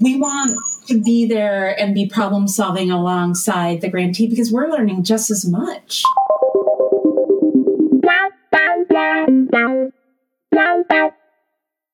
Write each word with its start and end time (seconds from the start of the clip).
We 0.00 0.16
want 0.16 0.56
to 0.86 1.02
be 1.02 1.26
there 1.26 1.76
and 1.76 1.92
be 1.92 2.06
problem 2.08 2.46
solving 2.46 2.88
alongside 2.88 3.80
the 3.80 3.88
grantee 3.88 4.28
because 4.28 4.52
we're 4.52 4.68
learning 4.68 5.02
just 5.02 5.28
as 5.28 5.44
much. 5.44 6.04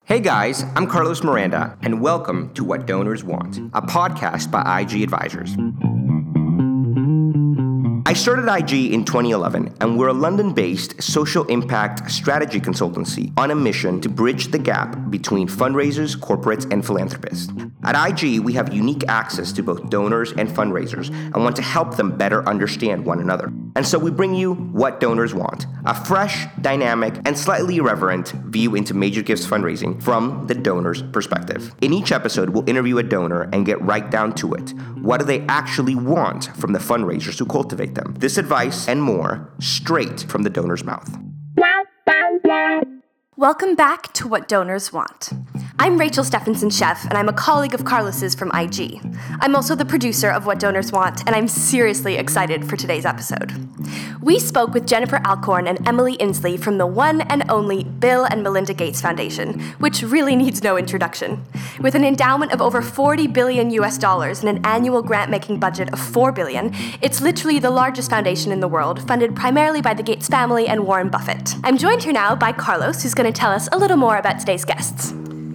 Hey 0.05 0.21
guys, 0.21 0.65
I'm 0.77 0.87
Carlos 0.87 1.25
Miranda, 1.25 1.79
and 1.81 2.03
welcome 2.03 2.53
to 2.53 2.63
What 2.63 2.87
Donors 2.87 3.25
Want, 3.25 3.57
a 3.73 3.81
podcast 3.81 4.51
by 4.51 4.83
IG 4.83 5.03
Advisors. 5.03 5.57
I 8.07 8.13
started 8.13 8.53
IG 8.53 8.93
in 8.93 9.07
2011, 9.07 9.77
and 9.81 9.99
we're 9.99 10.09
a 10.09 10.13
London 10.13 10.53
based 10.53 11.03
social 11.03 11.47
impact 11.47 12.11
strategy 12.11 12.61
consultancy 12.61 13.33
on 13.39 13.51
a 13.51 13.55
mission 13.55 13.99
to 14.03 14.11
bridge 14.11 14.49
the 14.49 14.59
gap 14.59 15.11
between 15.11 15.49
fundraisers, 15.49 16.15
corporates, 16.19 16.71
and 16.71 16.85
philanthropists. 16.85 17.51
At 17.85 18.23
IG, 18.23 18.41
we 18.41 18.55
have 18.55 18.73
unique 18.73 19.05
access 19.09 19.53
to 19.53 19.63
both 19.63 19.91
donors 19.91 20.33
and 20.33 20.49
fundraisers 20.49 21.09
and 21.11 21.37
want 21.37 21.57
to 21.57 21.63
help 21.63 21.97
them 21.97 22.17
better 22.17 22.47
understand 22.49 23.05
one 23.05 23.21
another. 23.21 23.53
And 23.77 23.87
so 23.87 23.99
we 23.99 24.11
bring 24.11 24.35
you 24.35 24.55
What 24.55 25.01
Donors 25.01 25.35
Want, 25.35 25.67
a 25.85 25.95
fresh, 25.95 26.47
dynamic, 26.61 27.15
and 27.25 27.39
slightly 27.39 27.77
irreverent 27.77 28.31
view 28.31 28.75
into 28.75 28.95
major 28.95 29.23
gifts 29.23 29.47
fundraising 29.47 30.03
from 30.03 30.47
the 30.47 30.55
donor's 30.55 31.03
perspective. 31.03 31.75
In 31.83 31.93
each 31.93 32.13
episode, 32.13 32.51
we'll 32.51 32.69
interview 32.69 32.99
a 32.99 33.03
donor 33.03 33.49
and 33.53 33.67
get 33.67 33.81
right 33.83 34.11
down 34.11 34.35
to 34.37 34.55
it. 34.55 34.71
What 35.03 35.21
do 35.21 35.27
they 35.27 35.41
actually 35.43 35.95
want 35.95 36.47
from 36.57 36.73
the 36.73 36.79
fundraisers 36.79 37.39
who 37.39 37.47
cultivate 37.47 37.95
them. 37.95 38.15
This 38.19 38.39
advice 38.39 38.89
and 38.89 39.03
more 39.03 39.53
straight 39.61 40.23
from 40.23 40.43
the 40.43 40.51
donor's 40.51 40.85
mouth. 40.85 41.09
Welcome 43.37 43.75
back 43.75 44.13
to 44.15 44.29
What 44.29 44.49
Donors 44.49 44.93
Want. 44.93 45.31
I'm 45.77 45.99
Rachel 45.99 46.23
Stephenson 46.23 46.71
Chef, 46.71 47.05
and 47.07 47.15
I'm 47.15 47.29
a 47.29 47.33
colleague 47.33 47.75
of 47.75 47.85
Carlos's 47.85 48.33
from 48.33 48.53
IG. 48.55 49.01
I'm 49.41 49.57
also 49.57 49.75
the 49.75 49.85
producer 49.85 50.31
of 50.31 50.47
What 50.47 50.61
Donors 50.61 50.93
Want, 50.93 51.23
and 51.27 51.35
I'm 51.35 51.49
seriously 51.49 52.15
excited 52.15 52.65
for 52.65 52.77
today's 52.77 53.05
episode. 53.05 53.53
We 54.23 54.39
spoke 54.39 54.73
with 54.73 54.87
Jennifer 54.87 55.21
Alcorn 55.27 55.67
and 55.67 55.87
Emily 55.87 56.17
Inslee 56.19 56.61
from 56.61 56.79
the 56.79 56.87
one 56.87 57.23
and 57.23 57.43
only 57.51 57.83
Bill 57.83 58.25
and 58.25 58.45
Melinda 58.45 58.73
Gates 58.73 59.01
Foundation, 59.01 59.61
which 59.81 60.03
really 60.03 60.37
needs 60.37 60.63
no 60.63 60.77
introduction. 60.77 61.45
With 61.81 61.97
an 61.97 62.05
endowment 62.05 62.53
of 62.53 62.63
over 62.63 62.81
40 62.81 63.27
billion 63.27 63.71
US 63.71 63.99
dollars 63.99 64.45
and 64.45 64.49
an 64.49 64.65
annual 64.65 65.03
grant 65.03 65.29
making 65.29 65.59
budget 65.59 65.93
of 65.93 65.99
4 65.99 66.31
billion, 66.31 66.71
it's 67.03 67.21
literally 67.21 67.59
the 67.59 67.71
largest 67.71 68.11
foundation 68.11 68.53
in 68.53 68.61
the 68.61 68.69
world, 68.69 69.05
funded 69.09 69.35
primarily 69.35 69.83
by 69.83 69.93
the 69.93 70.05
Gates 70.05 70.29
family 70.29 70.69
and 70.69 70.87
Warren 70.87 71.09
Buffett. 71.09 71.57
I'm 71.65 71.79
joined 71.79 72.05
here 72.05 72.13
now 72.13 72.37
by 72.37 72.53
Carlos, 72.53 73.03
who's 73.03 73.15
going 73.15 73.31
to 73.31 73.39
tell 73.39 73.51
us 73.51 73.69
a 73.73 73.77
little 73.77 73.97
more 73.97 74.19
about 74.19 74.39
today's 74.39 74.65
guests. 74.65 75.13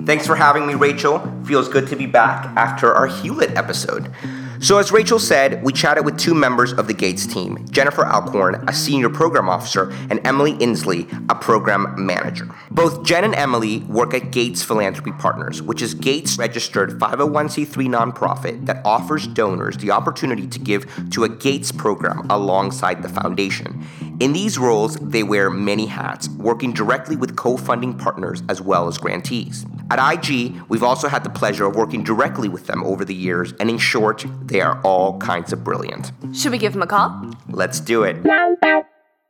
Thanks 0.10 0.26
for 0.26 0.36
having 0.36 0.66
me, 0.66 0.74
Rachel. 0.74 1.20
Feels 1.46 1.70
good 1.70 1.88
to 1.90 1.96
be 1.96 2.08
back 2.08 2.44
after 2.58 2.92
our 2.92 3.06
Hewlett 3.06 3.56
episode. 3.56 4.12
So, 4.60 4.80
as 4.80 4.92
Rachel 4.92 5.20
said, 5.20 5.64
we 5.64 5.72
chatted 5.72 6.04
with 6.04 6.18
two 6.18 6.34
members 6.34 6.74
of 6.74 6.88
the 6.88 6.96
Gates 6.96 7.28
team 7.28 7.64
Jennifer 7.70 8.04
Alcorn, 8.08 8.68
a 8.68 8.74
senior 8.74 9.10
program 9.10 9.48
officer, 9.48 9.92
and 10.10 10.20
Emily 10.26 10.54
Inslee, 10.54 11.08
a 11.30 11.36
program 11.36 11.94
manager. 12.04 12.50
Both 12.72 13.04
Jen 13.06 13.24
and 13.24 13.36
Emily 13.36 13.82
work 13.82 14.16
at 14.16 14.32
Gates 14.32 14.64
Philanthropy 14.64 15.12
Partners, 15.12 15.62
which 15.62 15.84
is 15.84 15.94
Gates' 15.94 16.40
registered 16.40 17.00
501c3 17.00 17.88
nonprofit 17.88 18.66
that 18.66 18.84
offers 18.84 19.28
donors 19.28 19.78
the 19.78 19.92
opportunity 19.92 20.48
to 20.48 20.58
give 20.58 20.88
to 21.12 21.24
a 21.24 21.30
Gates 21.30 21.72
program 21.72 22.26
alongside 22.32 23.04
the 23.04 23.10
foundation. 23.10 23.86
In 24.20 24.34
these 24.34 24.58
roles, 24.60 24.96
they 24.98 25.24
wear 25.24 25.50
many 25.50 25.86
hats, 25.86 26.28
working 26.28 26.74
directly 26.74 27.16
with 27.16 27.38
co 27.38 27.56
funding 27.56 27.94
partners 27.94 28.44
as 28.50 28.62
well 28.62 28.90
as 28.90 28.98
grantees. 28.98 29.66
At 29.90 30.14
IG, 30.14 30.62
we've 30.68 30.84
also 30.84 31.08
had 31.08 31.24
the 31.24 31.30
pleasure 31.30 31.66
of 31.66 31.78
working 31.78 32.04
directly 32.04 32.50
with 32.50 32.68
them 32.68 32.84
over 32.84 33.06
the 33.06 33.16
years, 33.16 33.54
and 33.62 33.70
in 33.70 33.78
short, 33.78 34.26
they 34.44 34.60
are 34.60 34.82
all 34.82 35.18
kinds 35.20 35.54
of 35.54 35.64
brilliant. 35.64 36.12
Should 36.34 36.52
we 36.52 36.58
give 36.58 36.74
them 36.74 36.82
a 36.82 36.88
call? 36.88 37.32
Let's 37.48 37.80
do 37.80 38.04
it. 38.04 38.18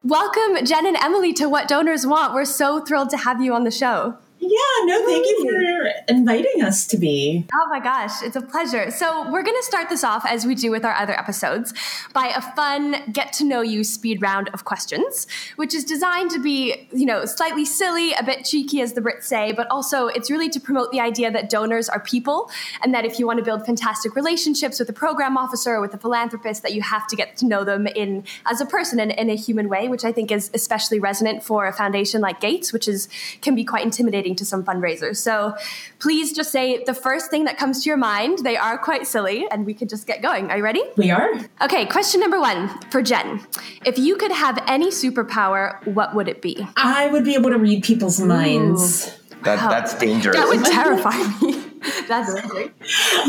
Welcome, 0.04 0.66
Jen 0.66 0.88
and 0.88 0.98
Emily, 0.98 1.34
to 1.34 1.47
What 1.47 1.68
Donors 1.68 2.08
Want. 2.08 2.34
We're 2.34 2.46
so 2.46 2.84
thrilled 2.84 3.12
to 3.12 3.18
have 3.18 3.42
you 3.42 3.53
on 3.53 3.66
the 3.66 3.72
show. 3.72 4.18
Yeah, 4.41 4.85
no, 4.85 5.05
thank 5.05 5.25
you 5.25 5.44
for 5.44 5.91
inviting 6.07 6.63
us 6.63 6.88
to 6.88 6.97
be. 6.97 7.45
Oh 7.53 7.67
my 7.69 7.81
gosh, 7.81 8.23
it's 8.23 8.38
a 8.38 8.41
pleasure. 8.41 8.89
So, 8.89 9.29
we're 9.29 9.44
going 9.44 9.57
to 9.57 9.63
start 9.63 9.89
this 9.89 10.03
off 10.03 10.25
as 10.25 10.45
we 10.45 10.55
do 10.55 10.72
with 10.72 10.85
our 10.85 10.94
other 10.94 11.17
episodes 11.17 11.73
by 12.13 12.27
a 12.27 12.41
fun 12.41 12.95
get 13.11 13.33
to 13.33 13.44
know 13.44 13.61
you 13.61 13.83
speed 13.83 14.22
round 14.22 14.50
of 14.53 14.63
questions, 14.63 15.27
which 15.57 15.73
is 15.75 15.83
designed 15.83 16.31
to 16.31 16.39
be, 16.41 16.88
you 16.94 17.05
know, 17.05 17.25
slightly 17.25 17.66
silly, 17.66 18.13
a 18.13 18.23
bit 18.23 18.45
cheeky 18.45 18.81
as 18.81 18.94
the 18.94 19.01
Brits 19.01 19.23
say, 19.23 19.51
but 19.51 19.67
also 19.69 20.07
it's 20.07 20.31
really 20.31 20.50
to 20.50 20.59
promote 20.59 20.91
the 20.91 21.01
idea 21.01 21.29
that 21.29 21.50
donors 21.50 21.89
are 21.89 22.00
people 22.00 22.50
and 22.81 22.94
that 22.94 23.03
if 23.03 23.19
you 23.19 23.27
want 23.27 23.39
to 23.39 23.45
build 23.45 23.66
fantastic 23.66 24.16
relationships 24.16 24.79
with 24.79 24.88
a 24.89 24.94
program 24.94 25.38
officer 25.38 25.71
or 25.71 25.81
with 25.81 25.94
a 25.94 25.97
philanthropist 25.97 26.63
that 26.63 26.73
you 26.73 26.81
have 26.81 27.06
to 27.07 27.16
get 27.16 27.35
to 27.38 27.45
know 27.45 27.66
them 27.66 27.88
in 27.88 28.23
as 28.45 28.61
a 28.61 28.66
person 28.66 29.00
and 29.01 29.11
in 29.11 29.29
a 29.29 29.35
human 29.35 29.67
way, 29.67 29.89
which 29.89 30.06
I 30.06 30.13
think 30.13 30.31
is 30.31 30.50
especially 30.53 31.00
resonant 31.00 31.44
for 31.44 31.66
a 31.66 31.73
foundation 31.73 32.21
like 32.21 32.39
Gates, 32.39 32.71
which 32.71 32.88
is 32.88 33.09
can 33.41 33.53
be 33.53 33.66
quite 33.66 33.83
intimidating 33.83 34.28
to 34.35 34.45
some 34.45 34.63
fundraisers. 34.63 35.17
So 35.17 35.56
please 36.00 36.34
just 36.34 36.51
say 36.51 36.84
the 36.84 36.94
first 36.94 37.29
thing 37.29 37.44
that 37.45 37.57
comes 37.57 37.84
to 37.84 37.90
your 37.90 37.97
mind. 37.97 38.40
They 38.40 38.57
are 38.57 38.78
quite 38.78 39.07
silly, 39.07 39.47
and 39.51 39.66
we 39.66 39.73
could 39.73 39.90
just 39.90 40.07
get 40.07 40.22
going. 40.22 40.50
Are 40.51 40.57
you 40.57 40.63
ready? 40.63 40.84
We 40.97 41.12
are. 41.12 41.29
Okay, 41.62 41.85
question 41.85 42.19
number 42.22 42.39
one 42.39 42.69
for 42.91 43.01
Jen. 43.01 43.45
If 43.85 43.97
you 43.97 44.16
could 44.16 44.31
have 44.31 44.62
any 44.68 44.89
superpower, 44.89 45.85
what 45.88 46.16
would 46.16 46.28
it 46.28 46.41
be? 46.41 46.68
I 46.78 47.07
would 47.07 47.23
be 47.23 47.35
able 47.35 47.50
to 47.50 47.57
read 47.57 47.84
people's 47.84 48.19
minds. 48.19 49.16
That, 49.44 49.69
that's 49.69 49.97
dangerous. 49.97 50.35
That 50.35 50.47
would 50.50 50.66
terrify 50.66 51.18
me. 51.41 51.63
That's 52.09 52.29
amazing. 52.29 52.73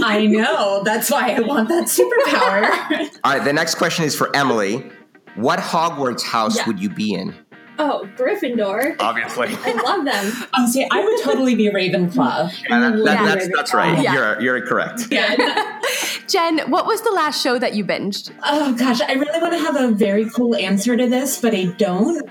I 0.02 0.26
know. 0.26 0.82
That's 0.84 1.08
why 1.08 1.34
I 1.36 1.40
want 1.40 1.68
that 1.68 1.84
superpower. 1.84 3.08
All 3.24 3.32
right, 3.36 3.44
the 3.44 3.52
next 3.52 3.76
question 3.76 4.04
is 4.04 4.16
for 4.16 4.34
Emily. 4.34 4.90
What 5.36 5.60
Hogwarts 5.60 6.22
house 6.24 6.56
Yeah. 6.56 6.66
would 6.66 6.80
you 6.80 6.90
be 6.90 7.14
in? 7.14 7.32
Oh, 7.80 8.08
Gryffindor. 8.16 8.96
Obviously. 9.00 9.48
I 9.64 9.72
love 9.82 10.04
them. 10.04 10.48
oh, 10.56 10.66
see, 10.66 10.86
I 10.90 11.02
would 11.04 11.22
totally 11.22 11.54
be 11.54 11.70
Ravenclaw. 11.70 12.52
Yeah, 12.68 12.80
that- 12.80 12.96
that- 12.96 13.04
Yeah. 13.04 13.24
that's, 13.34 13.48
that's 13.56 13.74
right. 13.74 14.02
Yeah. 14.02 14.14
You're, 14.14 14.40
you're 14.40 14.66
correct. 14.66 15.08
Yeah. 15.10 15.80
Jen, 16.28 16.70
what 16.70 16.86
was 16.86 17.02
the 17.02 17.10
last 17.10 17.42
show 17.42 17.58
that 17.58 17.74
you 17.74 17.84
binged? 17.84 18.32
Oh 18.44 18.74
gosh, 18.74 19.00
I 19.00 19.12
really 19.14 19.40
want 19.40 19.52
to 19.54 19.58
have 19.58 19.76
a 19.76 19.88
very 19.92 20.28
cool 20.30 20.54
answer 20.54 20.96
to 20.96 21.08
this, 21.08 21.40
but 21.40 21.54
I 21.54 21.64
don't. 21.78 22.28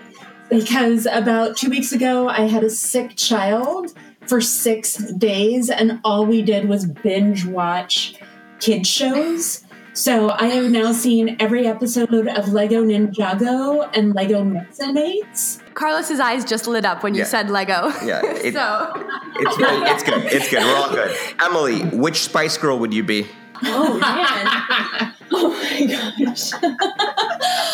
Because 0.50 1.06
about 1.06 1.58
two 1.58 1.70
weeks 1.70 1.92
ago, 1.92 2.28
I 2.30 2.42
had 2.48 2.64
a 2.64 2.70
sick 2.70 3.16
child 3.16 3.94
for 4.28 4.40
six 4.42 4.96
days, 5.14 5.70
and 5.70 6.00
all 6.04 6.26
we 6.26 6.42
did 6.42 6.68
was 6.70 6.86
binge 6.86 7.46
watch 7.46 8.16
kids 8.60 8.88
shows. 8.90 9.64
So 10.00 10.30
I 10.30 10.46
have 10.48 10.72
now 10.72 10.94
seen 10.94 11.36
every 11.42 11.68
episode 11.68 12.26
of 12.30 12.54
Lego 12.54 12.86
Ninjago 12.86 13.90
and 13.94 14.16
Lego 14.16 14.42
Nexo 14.46 14.94
Knights. 14.94 15.60
Carlos's 15.74 16.22
eyes 16.22 16.46
just 16.46 16.68
lit 16.68 16.86
up 16.86 17.04
when 17.04 17.14
you 17.16 17.20
Yeah. 17.24 17.26
said 17.26 17.50
Lego. 17.52 17.90
Yeah, 18.06 18.22
it- 18.24 18.54
so 18.54 18.94
It's, 19.36 19.58
really, 19.58 19.90
it's 19.92 20.04
good. 20.04 20.24
It's 20.32 20.50
good. 20.50 20.64
We're 20.64 20.76
all 20.78 20.90
good. 20.92 21.14
Emily, 21.42 21.82
which 21.98 22.22
Spice 22.22 22.58
Girl 22.58 22.80
would 22.80 22.94
you 22.94 23.04
be? 23.04 23.28
Oh 23.66 24.00
man. 24.00 25.14
oh 25.32 25.50
my 25.50 25.86
gosh. 26.24 26.52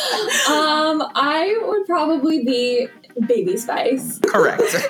um, 0.50 1.04
I 1.16 1.58
would 1.64 1.86
probably 1.86 2.44
be 2.44 2.88
Baby 3.28 3.58
Spice. 3.58 4.20
Correct. 4.20 4.62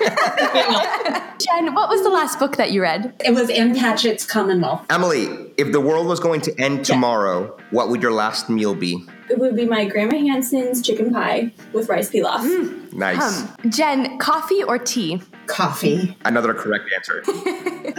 Jen, 1.38 1.74
what 1.74 1.88
was 1.88 2.02
the 2.02 2.10
last 2.10 2.38
book 2.38 2.56
that 2.56 2.72
you 2.72 2.82
read? 2.82 3.14
It 3.24 3.32
was 3.32 3.48
Ann 3.50 3.74
Patchett's 3.74 4.24
Commonwealth. 4.24 4.84
Emily, 4.90 5.52
if 5.56 5.72
the 5.72 5.80
world 5.80 6.06
was 6.06 6.18
going 6.18 6.40
to 6.42 6.60
end 6.60 6.84
tomorrow, 6.84 7.56
what 7.70 7.88
would 7.88 8.02
your 8.02 8.12
last 8.12 8.50
meal 8.50 8.74
be? 8.74 9.04
It 9.28 9.38
would 9.38 9.54
be 9.56 9.64
my 9.64 9.84
Grandma 9.84 10.18
Hansen's 10.18 10.82
chicken 10.82 11.12
pie 11.12 11.52
with 11.72 11.88
rice 11.88 12.10
pilaf. 12.10 12.92
Nice. 12.92 13.42
Um, 13.42 13.70
Jen, 13.70 14.18
coffee 14.18 14.62
or 14.62 14.78
tea? 14.78 15.20
Coffee. 15.46 16.16
Another 16.24 16.54
correct 16.54 16.84
answer. 16.94 17.22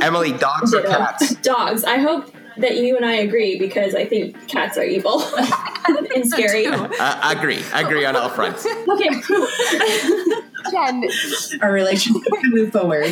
Emily, 0.02 0.34
dogs 0.34 0.74
or 0.74 0.82
cats? 0.82 1.36
Dogs. 1.36 1.84
I 1.84 1.98
hope 1.98 2.34
that 2.59 2.78
you 2.78 2.95
and 2.95 3.05
I 3.05 3.14
agree 3.16 3.58
because 3.59 3.96
I 3.96 4.05
think 4.05 4.47
cats 4.47 4.78
are 4.78 4.84
evil 4.84 5.22
and 6.16 6.28
scary. 6.34 6.67
Uh, 6.67 6.87
I 6.99 7.34
agree. 7.37 7.61
I 7.73 7.82
agree 7.82 8.05
on 8.05 8.16
all 8.16 8.29
fronts. 8.29 8.66
Okay. 8.66 9.09
Jen, 10.72 11.03
Our 11.61 11.72
relationship 11.72 12.23
can 12.41 12.52
move 12.52 12.72
forward. 12.72 13.11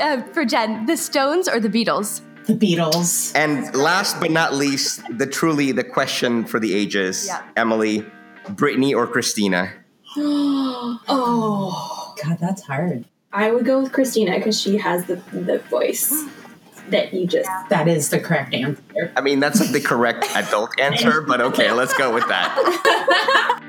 uh, 0.00 0.22
for 0.32 0.44
Jen, 0.44 0.86
the 0.86 0.96
Stones 0.96 1.48
or 1.48 1.60
the 1.60 1.68
Beatles? 1.68 2.20
The 2.46 2.54
Beatles. 2.54 3.32
And 3.34 3.74
last 3.74 4.18
but 4.20 4.30
not 4.30 4.54
least, 4.54 5.02
the 5.18 5.26
truly 5.26 5.72
the 5.72 5.84
question 5.84 6.44
for 6.44 6.58
the 6.60 6.74
ages. 6.74 7.26
Yeah. 7.26 7.42
Emily, 7.56 8.04
Brittany 8.50 8.94
or 8.94 9.06
Christina? 9.06 9.72
oh, 10.16 12.14
God, 12.22 12.38
that's 12.40 12.62
hard. 12.62 13.04
I 13.32 13.50
would 13.52 13.64
go 13.66 13.80
with 13.82 13.92
Christina 13.92 14.36
because 14.38 14.58
she 14.60 14.78
has 14.78 15.04
the 15.06 15.16
the 15.32 15.58
voice 15.68 16.24
that 16.90 17.12
you 17.12 17.26
just. 17.26 17.50
That 17.68 17.88
is 17.88 18.10
the 18.10 18.20
correct 18.20 18.54
answer. 18.54 19.12
I 19.16 19.20
mean, 19.20 19.40
that's 19.40 19.70
the 19.70 19.80
correct 19.80 20.26
adult 20.34 20.70
answer, 20.80 21.20
but 21.20 21.40
okay, 21.40 21.72
let's 21.72 21.94
go 21.94 22.12
with 22.12 22.26
that. 22.28 23.62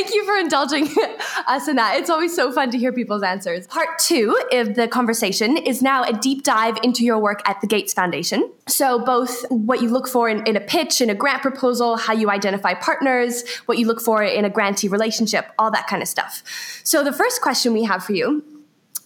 Thank 0.00 0.14
you 0.14 0.24
for 0.24 0.36
indulging 0.36 0.88
us 1.46 1.68
in 1.68 1.76
that. 1.76 1.96
It's 1.98 2.08
always 2.08 2.34
so 2.34 2.52
fun 2.52 2.70
to 2.70 2.78
hear 2.78 2.92
people's 2.92 3.24
answers. 3.24 3.66
Part 3.66 3.98
two 3.98 4.38
of 4.52 4.76
the 4.76 4.88
conversation 4.88 5.56
is 5.56 5.82
now 5.82 6.04
a 6.04 6.12
deep 6.12 6.42
dive 6.42 6.78
into 6.84 7.04
your 7.04 7.18
work 7.18 7.46
at 7.46 7.60
the 7.60 7.66
Gates 7.66 7.92
Foundation. 7.92 8.50
So, 8.68 9.04
both 9.04 9.44
what 9.50 9.82
you 9.82 9.90
look 9.90 10.08
for 10.08 10.28
in, 10.28 10.46
in 10.46 10.56
a 10.56 10.60
pitch, 10.60 11.00
in 11.00 11.10
a 11.10 11.14
grant 11.14 11.42
proposal, 11.42 11.96
how 11.96 12.12
you 12.12 12.30
identify 12.30 12.72
partners, 12.74 13.44
what 13.66 13.78
you 13.78 13.86
look 13.86 14.00
for 14.00 14.22
in 14.22 14.44
a 14.44 14.50
grantee 14.50 14.88
relationship, 14.88 15.52
all 15.58 15.72
that 15.72 15.86
kind 15.88 16.02
of 16.02 16.08
stuff. 16.08 16.44
So, 16.84 17.02
the 17.02 17.12
first 17.12 17.42
question 17.42 17.72
we 17.72 17.82
have 17.82 18.04
for 18.04 18.12
you 18.12 18.44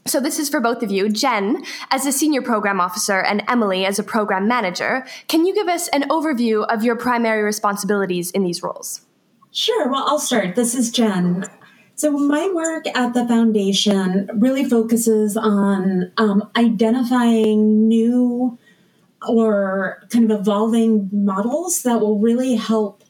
so, 0.06 0.20
this 0.20 0.38
is 0.38 0.50
for 0.50 0.60
both 0.60 0.82
of 0.82 0.90
you. 0.90 1.08
Jen, 1.08 1.64
as 1.90 2.04
a 2.04 2.12
senior 2.12 2.42
program 2.42 2.78
officer, 2.78 3.20
and 3.20 3.42
Emily, 3.48 3.86
as 3.86 3.98
a 3.98 4.02
program 4.02 4.46
manager, 4.46 5.06
can 5.28 5.46
you 5.46 5.54
give 5.54 5.66
us 5.66 5.88
an 5.88 6.02
overview 6.10 6.66
of 6.66 6.84
your 6.84 6.94
primary 6.94 7.42
responsibilities 7.42 8.30
in 8.30 8.44
these 8.44 8.62
roles? 8.62 9.00
Sure. 9.50 9.90
Well, 9.90 10.04
I'll 10.06 10.18
start. 10.18 10.56
This 10.56 10.74
is 10.74 10.90
Jen. 10.90 11.46
So, 11.94 12.10
my 12.10 12.50
work 12.52 12.86
at 12.94 13.14
the 13.14 13.26
foundation 13.26 14.28
really 14.34 14.64
focuses 14.64 15.38
on 15.38 16.12
um, 16.18 16.50
identifying 16.54 17.88
new 17.88 18.58
or 19.26 20.02
kind 20.10 20.30
of 20.30 20.40
evolving 20.40 21.08
models 21.12 21.82
that 21.82 22.00
will 22.00 22.18
really 22.18 22.56
help 22.56 23.04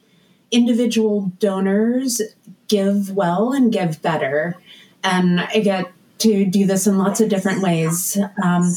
individual 0.53 1.33
donors 1.41 2.23
give 2.69 3.11
well 3.11 3.53
and 3.53 3.73
give 3.73 4.01
better. 4.01 4.57
And 5.03 5.41
I 5.41 5.59
get 5.59 5.91
to 6.25 6.45
do 6.45 6.67
this 6.67 6.87
in 6.87 6.99
lots 6.99 7.21
of 7.21 7.29
different 7.29 7.63
ways. 7.63 8.19
Um, 8.43 8.75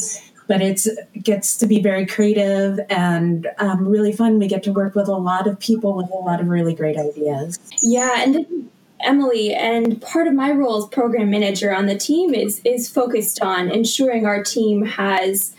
but 0.47 0.61
it 0.61 0.87
gets 1.21 1.57
to 1.57 1.67
be 1.67 1.81
very 1.81 2.05
creative 2.05 2.79
and 2.89 3.47
um, 3.57 3.87
really 3.87 4.13
fun. 4.13 4.39
We 4.39 4.47
get 4.47 4.63
to 4.63 4.71
work 4.71 4.95
with 4.95 5.07
a 5.07 5.15
lot 5.15 5.47
of 5.47 5.59
people 5.59 5.93
with 5.93 6.09
a 6.09 6.15
lot 6.15 6.39
of 6.39 6.47
really 6.47 6.73
great 6.73 6.97
ideas. 6.97 7.59
Yeah, 7.81 8.21
and 8.21 8.69
Emily, 9.01 9.53
and 9.53 10.01
part 10.01 10.27
of 10.27 10.33
my 10.33 10.51
role 10.51 10.77
as 10.77 10.89
program 10.89 11.29
manager 11.29 11.75
on 11.75 11.85
the 11.85 11.97
team 11.97 12.33
is 12.33 12.61
is 12.63 12.89
focused 12.89 13.41
on 13.41 13.69
ensuring 13.69 14.25
our 14.25 14.43
team 14.43 14.85
has 14.85 15.53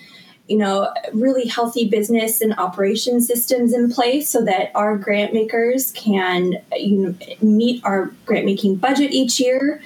you 0.49 0.57
know 0.57 0.93
really 1.13 1.47
healthy 1.47 1.89
business 1.89 2.41
and 2.41 2.55
operation 2.59 3.21
systems 3.21 3.75
in 3.75 3.91
place 3.91 4.29
so 4.29 4.43
that 4.45 4.73
our 4.75 4.97
grant 4.97 5.35
makers 5.35 5.93
can 5.93 6.55
you 6.77 6.97
know 6.97 7.15
meet 7.43 7.85
our 7.85 8.07
grant 8.25 8.47
making 8.47 8.77
budget 8.77 9.13
each 9.13 9.39
year 9.39 9.81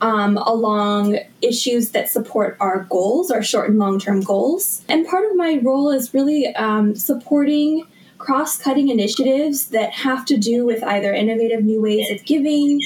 um, 0.00 0.36
along 0.38 1.18
issues 1.42 1.90
that 1.90 2.08
support 2.08 2.56
our 2.60 2.84
goals, 2.84 3.30
our 3.30 3.42
short 3.42 3.68
and 3.68 3.78
long 3.78 3.98
term 3.98 4.20
goals. 4.20 4.82
And 4.88 5.06
part 5.06 5.24
of 5.30 5.36
my 5.36 5.60
role 5.62 5.90
is 5.90 6.14
really 6.14 6.54
um, 6.54 6.94
supporting 6.94 7.86
cross 8.18 8.58
cutting 8.58 8.88
initiatives 8.88 9.66
that 9.68 9.92
have 9.92 10.24
to 10.26 10.36
do 10.36 10.66
with 10.66 10.82
either 10.84 11.12
innovative 11.12 11.64
new 11.64 11.80
ways 11.80 12.10
of 12.10 12.24
giving 12.24 12.80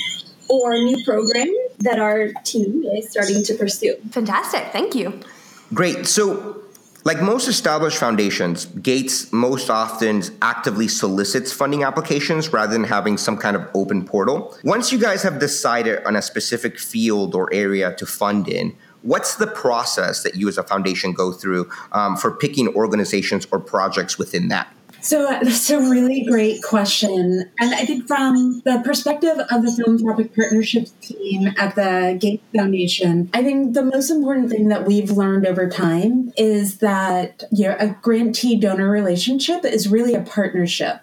or 0.49 0.75
new 0.75 1.03
programs 1.05 1.57
that 1.79 1.99
our 1.99 2.29
team 2.45 2.85
is 2.97 3.11
starting 3.11 3.43
to 3.43 3.55
pursue. 3.55 3.97
Fantastic. 4.11 4.65
Thank 4.73 4.95
you. 4.95 5.21
Great. 5.73 6.07
So, 6.07 6.64
like 7.05 7.21
most 7.21 7.49
established 7.49 7.99
foundations, 7.99 8.65
Gates 8.67 9.31
most 9.33 9.69
often 9.69 10.23
actively 10.41 10.89
solicits 10.89 11.53
funding 11.53 11.85
applications 11.85 12.53
rather 12.53 12.73
than 12.73 12.85
having 12.85 13.19
some 13.19 13.37
kind 13.37 13.57
of 13.57 13.69
open 13.75 14.07
portal. 14.07 14.57
Once 14.65 14.91
you 14.91 14.99
guys 14.99 15.23
have 15.23 15.39
decided 15.39 16.03
on 16.05 16.17
a 16.17 16.23
specific 16.23 16.79
field 16.79 17.35
or 17.35 17.53
area 17.53 17.95
to 17.97 18.07
fund 18.07 18.49
in, 18.49 18.75
what's 19.03 19.37
the 19.37 19.47
process 19.47 20.23
that 20.23 20.35
you 20.35 20.49
as 20.49 20.57
a 20.57 20.63
foundation 20.63 21.13
go 21.13 21.31
through 21.31 21.71
um, 21.93 22.17
for 22.17 22.31
picking 22.31 22.69
organizations 22.69 23.47
or 23.53 23.61
projects 23.61 24.19
within 24.19 24.49
that? 24.49 24.75
So 25.05 25.29
uh, 25.29 25.39
that's 25.45 25.69
a 25.69 25.79
really 25.79 26.25
great 26.25 26.63
question. 26.63 27.51
And 27.61 27.75
I 27.75 27.85
think 27.85 28.09
from 28.09 28.63
the 28.65 28.81
perspective 28.83 29.39
of 29.51 29.63
the 29.63 29.71
philanthropic 29.71 30.35
partnerships 30.35 30.93
team 31.03 31.53
at 31.59 31.75
the 31.75 32.17
Gates 32.19 32.43
Foundation, 32.57 33.29
I 33.35 33.43
think 33.43 33.75
the 33.75 33.85
most 33.85 34.09
important 34.09 34.49
thing 34.49 34.69
that 34.69 34.87
we've 34.87 35.11
learned 35.11 35.47
over 35.47 35.69
time 35.69 36.33
is 36.39 36.79
that 36.79 37.43
you 37.53 37.69
know, 37.69 37.77
a 37.79 37.89
grantee 38.01 38.57
donor 38.57 38.91
relationship 38.91 39.67
is 39.67 39.89
really 39.89 40.15
a 40.15 40.23
partnership. 40.23 41.01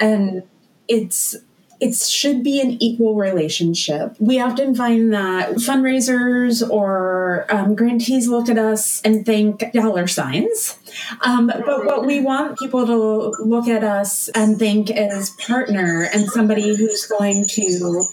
And 0.00 0.42
it's 0.88 1.36
it 1.80 1.94
should 1.94 2.42
be 2.42 2.60
an 2.60 2.82
equal 2.82 3.14
relationship. 3.14 4.16
We 4.18 4.40
often 4.40 4.74
find 4.74 5.12
that 5.12 5.54
fundraisers 5.56 6.68
or 6.68 7.46
um, 7.50 7.74
grantees 7.74 8.28
look 8.28 8.48
at 8.48 8.58
us 8.58 9.00
and 9.02 9.24
think 9.24 9.72
dollar 9.72 10.06
signs. 10.06 10.78
Um, 11.24 11.46
but 11.46 11.84
what 11.84 12.04
we 12.04 12.20
want 12.20 12.58
people 12.58 12.86
to 12.86 13.44
look 13.44 13.68
at 13.68 13.84
us 13.84 14.28
and 14.30 14.58
think 14.58 14.90
is 14.90 15.30
partner 15.30 16.08
and 16.12 16.26
somebody 16.28 16.76
who's 16.76 17.06
going 17.06 17.44
to 17.46 18.04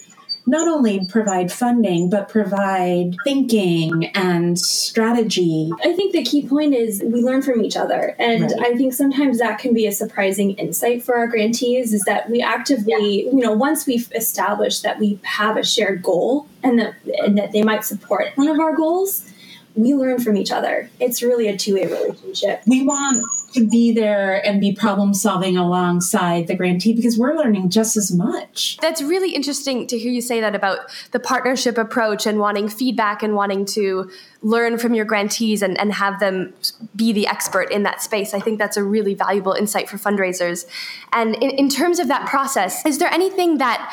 not 0.46 0.68
only 0.68 1.04
provide 1.06 1.50
funding, 1.50 2.08
but 2.08 2.28
provide 2.28 3.16
thinking 3.24 4.06
and 4.14 4.58
strategy. 4.58 5.70
I 5.82 5.92
think 5.92 6.12
the 6.12 6.22
key 6.22 6.46
point 6.46 6.72
is 6.74 7.02
we 7.04 7.20
learn 7.20 7.42
from 7.42 7.64
each 7.64 7.76
other. 7.76 8.14
And 8.18 8.42
right. 8.42 8.60
I 8.60 8.76
think 8.76 8.94
sometimes 8.94 9.38
that 9.38 9.58
can 9.58 9.74
be 9.74 9.86
a 9.86 9.92
surprising 9.92 10.52
insight 10.52 11.02
for 11.02 11.16
our 11.16 11.26
grantees 11.26 11.92
is 11.92 12.04
that 12.04 12.30
we 12.30 12.40
actively, 12.40 13.24
yeah. 13.24 13.30
you 13.32 13.40
know, 13.40 13.52
once 13.52 13.86
we've 13.86 14.10
established 14.14 14.84
that 14.84 15.00
we 15.00 15.18
have 15.24 15.56
a 15.56 15.64
shared 15.64 16.02
goal 16.02 16.46
and 16.62 16.78
that, 16.78 16.94
and 17.24 17.36
that 17.36 17.50
they 17.50 17.62
might 17.62 17.84
support 17.84 18.28
one 18.36 18.48
of 18.48 18.60
our 18.60 18.74
goals, 18.76 19.28
we 19.74 19.94
learn 19.94 20.20
from 20.20 20.36
each 20.36 20.52
other. 20.52 20.88
It's 21.00 21.22
really 21.22 21.48
a 21.48 21.56
two 21.56 21.74
way 21.74 21.86
relationship. 21.86 22.62
We 22.66 22.82
want 22.82 23.24
to 23.56 23.68
be 23.68 23.92
there 23.92 24.44
and 24.46 24.60
be 24.60 24.72
problem 24.72 25.12
solving 25.12 25.56
alongside 25.56 26.46
the 26.46 26.54
grantee 26.54 26.94
because 26.94 27.18
we're 27.18 27.34
learning 27.34 27.70
just 27.70 27.96
as 27.96 28.12
much. 28.12 28.76
That's 28.80 29.02
really 29.02 29.34
interesting 29.34 29.86
to 29.88 29.98
hear 29.98 30.12
you 30.12 30.20
say 30.20 30.40
that 30.40 30.54
about 30.54 30.78
the 31.10 31.20
partnership 31.20 31.78
approach 31.78 32.26
and 32.26 32.38
wanting 32.38 32.68
feedback 32.68 33.22
and 33.22 33.34
wanting 33.34 33.64
to 33.66 34.10
learn 34.42 34.78
from 34.78 34.94
your 34.94 35.04
grantees 35.04 35.62
and, 35.62 35.78
and 35.80 35.92
have 35.92 36.20
them 36.20 36.54
be 36.94 37.12
the 37.12 37.26
expert 37.26 37.70
in 37.72 37.82
that 37.82 38.02
space. 38.02 38.34
I 38.34 38.40
think 38.40 38.58
that's 38.58 38.76
a 38.76 38.84
really 38.84 39.14
valuable 39.14 39.52
insight 39.52 39.88
for 39.88 39.96
fundraisers. 39.96 40.66
And 41.12 41.34
in, 41.36 41.50
in 41.50 41.68
terms 41.68 41.98
of 41.98 42.08
that 42.08 42.26
process, 42.28 42.84
is 42.86 42.98
there 42.98 43.12
anything 43.12 43.58
that 43.58 43.92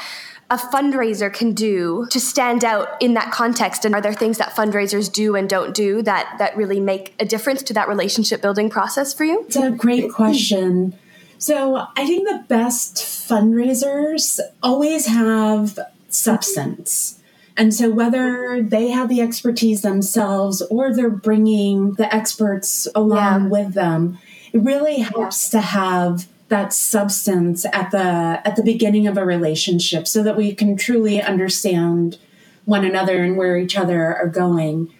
a 0.54 0.58
fundraiser 0.58 1.34
can 1.34 1.54
do 1.54 2.06
to 2.12 2.20
stand 2.20 2.64
out 2.64 3.02
in 3.02 3.16
that 3.16 3.32
context 3.32 3.86
and 3.86 3.96
are 3.96 4.02
there 4.02 4.14
things 4.14 4.38
that 4.38 4.52
fundraisers 4.52 5.12
do 5.12 5.36
and 5.36 5.50
don't 5.50 5.74
do 5.74 6.04
that 6.04 6.36
that 6.38 6.56
really 6.56 6.80
make 6.80 7.16
a 7.20 7.26
difference 7.26 7.64
to 7.64 7.74
that 7.74 7.88
relationship 7.88 8.40
building 8.40 8.70
process 8.70 9.16
for 9.16 9.24
you 9.24 9.44
it's 9.48 9.56
a 9.56 9.72
great 9.72 10.12
question 10.14 10.94
so 11.40 11.88
i 11.98 12.06
think 12.06 12.30
the 12.30 12.44
best 12.48 12.98
fundraisers 12.98 14.40
always 14.62 15.08
have 15.08 15.80
substance 16.10 17.20
and 17.56 17.74
so, 17.74 17.92
whether 17.92 18.64
they 18.64 18.90
have 18.90 19.10
the 19.10 19.22
expertise 19.22 19.84
themselves 19.84 20.64
or 20.72 20.92
they're 20.92 21.10
bringing 21.10 21.94
the 21.94 22.14
experts 22.14 22.88
along 22.96 23.44
yeah. 23.44 23.48
with 23.50 23.74
them, 23.76 24.18
it 24.52 24.62
really 24.62 25.02
helps 25.02 25.54
yeah. 25.54 25.60
to 25.60 25.68
have 25.68 26.28
that 26.54 26.72
substance 26.72 27.66
at 27.74 27.90
the 27.90 28.40
at 28.46 28.56
the 28.56 28.62
beginning 28.62 29.08
of 29.08 29.18
a 29.18 29.26
relationship 29.26 30.08
so 30.08 30.22
that 30.22 30.38
we 30.38 30.54
can 30.54 30.78
truly 30.78 31.20
understand 31.20 32.20
one 32.66 32.86
another 32.86 33.24
and 33.24 33.36
where 33.38 33.58
each 33.58 33.76
other 33.76 34.16
are 34.16 34.28
going. 34.28 34.94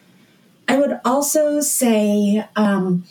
I 0.68 0.78
would 0.78 1.00
also 1.06 1.62
say 1.62 2.44
um, 2.56 3.04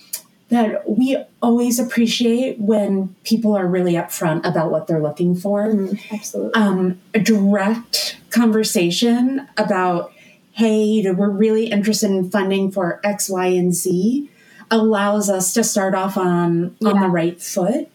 that 0.49 0.91
we 0.91 1.23
always 1.41 1.79
appreciate 1.79 2.59
when 2.59 3.15
people 3.23 3.57
are 3.57 3.69
really 3.69 3.93
upfront 3.93 4.45
about 4.45 4.73
what 4.73 4.89
they're 4.89 5.01
looking 5.01 5.37
for. 5.37 5.69
Mm, 5.69 6.13
absolutely. 6.13 6.61
Um, 6.61 7.01
a 7.15 7.21
direct 7.21 8.19
conversation 8.31 9.47
about 9.57 10.13
hey 10.51 11.09
we're 11.13 11.31
really 11.31 11.67
interested 11.71 12.11
in 12.11 12.29
funding 12.29 12.73
for 12.73 13.01
x 13.05 13.31
y 13.31 13.47
and 13.47 13.73
z 13.73 14.29
allows 14.69 15.31
us 15.31 15.53
to 15.53 15.63
start 15.63 15.95
off 15.95 16.17
on 16.17 16.75
yeah. 16.81 16.89
on 16.89 17.01
the 17.01 17.09
right 17.09 17.41
foot 17.41 17.92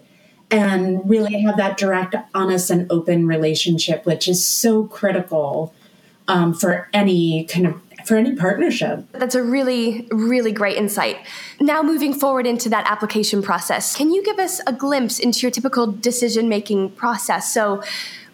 and 0.49 1.07
really 1.09 1.41
have 1.41 1.57
that 1.57 1.77
direct, 1.77 2.15
honest, 2.33 2.69
and 2.69 2.89
open 2.91 3.27
relationship, 3.27 4.05
which 4.05 4.27
is 4.27 4.45
so 4.45 4.85
critical 4.85 5.73
um, 6.27 6.53
for 6.53 6.89
any 6.93 7.45
kind 7.45 7.67
of 7.67 7.81
for 8.05 8.15
any 8.15 8.35
partnership. 8.35 9.05
That's 9.11 9.35
a 9.35 9.43
really, 9.43 10.07
really 10.11 10.53
great 10.53 10.77
insight. 10.77 11.17
Now, 11.59 11.83
moving 11.83 12.13
forward 12.13 12.47
into 12.47 12.69
that 12.69 12.89
application 12.89 13.41
process, 13.41 13.95
can 13.97 14.11
you 14.11 14.23
give 14.23 14.39
us 14.39 14.61
a 14.65 14.71
glimpse 14.71 15.19
into 15.19 15.41
your 15.41 15.51
typical 15.51 15.91
decision 15.91 16.47
making 16.47 16.91
process? 16.91 17.53
So, 17.53 17.83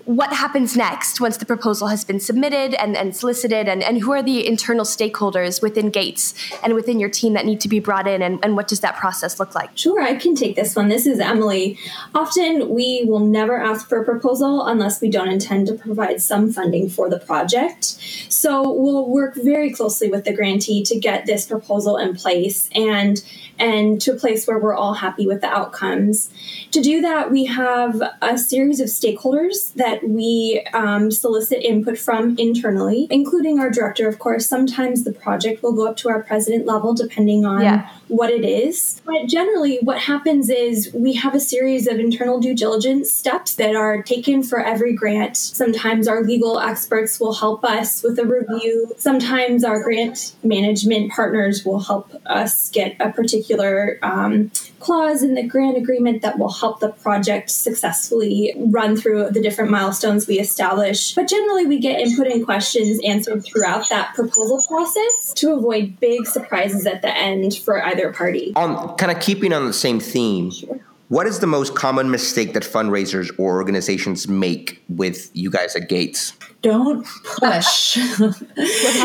what 0.05 0.33
happens 0.33 0.75
next 0.75 1.21
once 1.21 1.37
the 1.37 1.45
proposal 1.45 1.87
has 1.87 2.03
been 2.03 2.19
submitted 2.19 2.73
and, 2.73 2.97
and 2.97 3.15
solicited? 3.15 3.67
And, 3.67 3.81
and 3.83 3.99
who 3.99 4.11
are 4.11 4.21
the 4.21 4.45
internal 4.45 4.85
stakeholders 4.85 5.61
within 5.61 5.89
gates 5.89 6.33
and 6.61 6.73
within 6.73 6.99
your 6.99 7.09
team 7.09 7.33
that 7.33 7.45
need 7.45 7.61
to 7.61 7.69
be 7.69 7.79
brought 7.79 8.07
in? 8.07 8.21
And, 8.21 8.39
and 8.43 8.55
what 8.55 8.67
does 8.67 8.81
that 8.81 8.97
process 8.97 9.39
look 9.39 9.55
like? 9.55 9.77
Sure 9.77 10.01
i 10.01 10.15
can 10.15 10.35
take 10.35 10.55
this 10.55 10.75
one. 10.75 10.89
This 10.89 11.05
is 11.05 11.19
emily. 11.19 11.77
Often 12.13 12.69
we 12.69 13.05
will 13.07 13.19
never 13.19 13.57
ask 13.57 13.87
for 13.87 14.01
a 14.01 14.05
proposal 14.05 14.65
unless 14.65 15.01
we 15.01 15.09
don't 15.09 15.29
intend 15.29 15.67
to 15.67 15.73
provide 15.73 16.21
some 16.21 16.51
funding 16.51 16.89
for 16.89 17.09
the 17.09 17.19
project. 17.19 17.85
So 18.29 18.71
we'll 18.71 19.09
work 19.09 19.35
very 19.35 19.71
closely 19.71 20.09
with 20.09 20.25
the 20.25 20.33
grantee 20.33 20.83
to 20.83 20.99
get 20.99 21.25
this 21.25 21.45
proposal 21.45 21.97
in 21.97 22.15
place 22.15 22.69
and 22.75 23.23
and 23.59 24.01
to 24.01 24.11
a 24.11 24.15
place 24.15 24.47
where 24.47 24.57
we're 24.57 24.73
all 24.73 24.95
happy 24.95 25.27
with 25.27 25.41
the 25.41 25.47
outcomes. 25.47 26.31
To 26.71 26.81
do 26.81 27.01
that 27.01 27.31
we 27.31 27.45
have 27.45 28.01
a 28.21 28.37
series 28.37 28.79
of 28.79 28.87
stakeholders 28.87 29.73
that 29.75 29.92
that 29.93 30.07
we 30.07 30.65
um, 30.73 31.11
solicit 31.11 31.61
input 31.63 31.97
from 31.97 32.35
internally, 32.37 33.07
including 33.09 33.59
our 33.59 33.69
director, 33.69 34.07
of 34.07 34.19
course. 34.19 34.47
Sometimes 34.47 35.03
the 35.03 35.13
project 35.13 35.61
will 35.61 35.73
go 35.73 35.87
up 35.87 35.97
to 35.97 36.09
our 36.09 36.23
president 36.23 36.65
level 36.65 36.93
depending 36.93 37.45
on 37.45 37.61
yeah. 37.61 37.89
what 38.07 38.29
it 38.29 38.43
is. 38.43 39.01
But 39.05 39.27
generally, 39.27 39.79
what 39.81 39.99
happens 39.99 40.49
is 40.49 40.91
we 40.93 41.13
have 41.13 41.35
a 41.35 41.39
series 41.39 41.87
of 41.87 41.99
internal 41.99 42.39
due 42.39 42.55
diligence 42.55 43.11
steps 43.11 43.55
that 43.55 43.75
are 43.75 44.01
taken 44.01 44.43
for 44.43 44.59
every 44.59 44.93
grant. 44.93 45.37
Sometimes 45.37 46.07
our 46.07 46.23
legal 46.23 46.59
experts 46.59 47.19
will 47.19 47.33
help 47.33 47.63
us 47.63 48.03
with 48.03 48.17
a 48.19 48.25
review. 48.25 48.91
Sometimes 48.97 49.63
our 49.63 49.83
grant 49.83 50.35
management 50.43 51.11
partners 51.11 51.63
will 51.65 51.79
help 51.79 52.13
us 52.25 52.69
get 52.69 52.95
a 52.99 53.11
particular 53.11 53.99
um, 54.01 54.51
clause 54.83 55.23
in 55.23 55.35
the 55.35 55.43
grant 55.43 55.77
agreement 55.77 56.21
that 56.21 56.37
will 56.37 56.51
help 56.51 56.79
the 56.79 56.89
project 56.89 57.49
successfully 57.49 58.53
run 58.57 58.95
through 58.95 59.29
the 59.31 59.41
different 59.41 59.71
milestones 59.71 60.27
we 60.27 60.39
establish. 60.39 61.13
But 61.15 61.27
generally, 61.27 61.65
we 61.65 61.79
get 61.79 61.99
input 61.99 62.27
and 62.27 62.45
questions 62.45 62.99
answered 63.05 63.45
throughout 63.45 63.89
that 63.89 64.13
proposal 64.13 64.61
process 64.67 65.33
to 65.35 65.53
avoid 65.53 65.99
big 65.99 66.25
surprises 66.25 66.85
at 66.85 67.01
the 67.01 67.15
end 67.15 67.55
for 67.55 67.83
either 67.83 68.11
party. 68.13 68.53
On 68.55 68.95
kind 68.97 69.11
of 69.11 69.19
keeping 69.21 69.53
on 69.53 69.65
the 69.65 69.73
same 69.73 69.99
theme. 69.99 70.51
Sure. 70.51 70.79
What 71.09 71.27
is 71.27 71.39
the 71.39 71.47
most 71.47 71.75
common 71.75 72.09
mistake 72.09 72.53
that 72.53 72.63
fundraisers 72.63 73.29
or 73.37 73.57
organizations 73.57 74.27
make 74.27 74.81
with 74.89 75.29
you 75.35 75.51
guys 75.51 75.75
at 75.75 75.87
Gates? 75.87 76.33
Don't 76.63 77.05
push. 77.37 77.99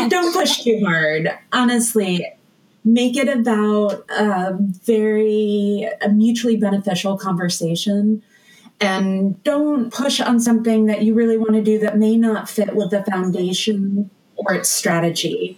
Don't 0.09 0.33
push 0.33 0.63
too 0.63 0.81
hard. 0.85 1.29
Honestly, 1.51 2.25
make 2.83 3.17
it 3.17 3.27
about 3.27 4.05
a 4.09 4.57
very 4.57 5.89
a 6.01 6.09
mutually 6.09 6.55
beneficial 6.55 7.17
conversation 7.17 8.23
and 8.81 9.41
don't 9.43 9.93
push 9.93 10.19
on 10.21 10.39
something 10.39 10.85
that 10.85 11.03
you 11.03 11.13
really 11.13 11.37
want 11.37 11.53
to 11.53 11.61
do 11.61 11.77
that 11.79 11.97
may 11.97 12.15
not 12.15 12.49
fit 12.49 12.75
with 12.75 12.91
the 12.91 13.03
foundation 13.03 14.09
or 14.37 14.53
its 14.53 14.69
strategy. 14.69 15.57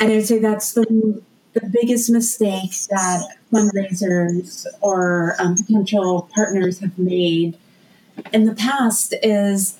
And 0.00 0.10
I 0.10 0.16
would 0.16 0.26
say 0.26 0.38
that's 0.38 0.72
the 0.72 1.22
the 1.54 1.66
biggest 1.66 2.10
mistake 2.10 2.72
that 2.90 3.36
fundraisers 3.52 4.66
or 4.80 5.34
um, 5.38 5.56
potential 5.56 6.28
partners 6.34 6.78
have 6.80 6.98
made 6.98 7.58
in 8.32 8.44
the 8.44 8.54
past 8.54 9.14
is 9.22 9.78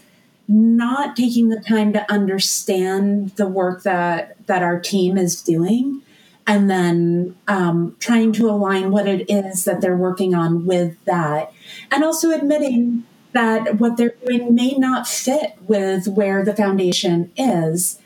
not 0.48 1.14
taking 1.14 1.48
the 1.50 1.60
time 1.60 1.92
to 1.92 2.10
understand 2.10 3.30
the 3.36 3.46
work 3.46 3.82
that 3.82 4.46
that 4.46 4.62
our 4.62 4.80
team 4.80 5.18
is 5.18 5.42
doing 5.42 6.02
and 6.48 6.70
then 6.70 7.36
um, 7.46 7.94
trying 8.00 8.32
to 8.32 8.48
align 8.48 8.90
what 8.90 9.06
it 9.06 9.30
is 9.30 9.66
that 9.66 9.82
they're 9.82 9.96
working 9.96 10.34
on 10.34 10.64
with 10.64 10.96
that. 11.04 11.52
And 11.90 12.02
also 12.02 12.30
admitting 12.30 13.04
that 13.32 13.78
what 13.78 13.98
they're 13.98 14.14
doing 14.26 14.54
may 14.54 14.72
not 14.72 15.06
fit 15.06 15.58
with 15.60 16.08
where 16.08 16.42
the 16.42 16.56
foundation 16.56 17.30
is. 17.36 18.00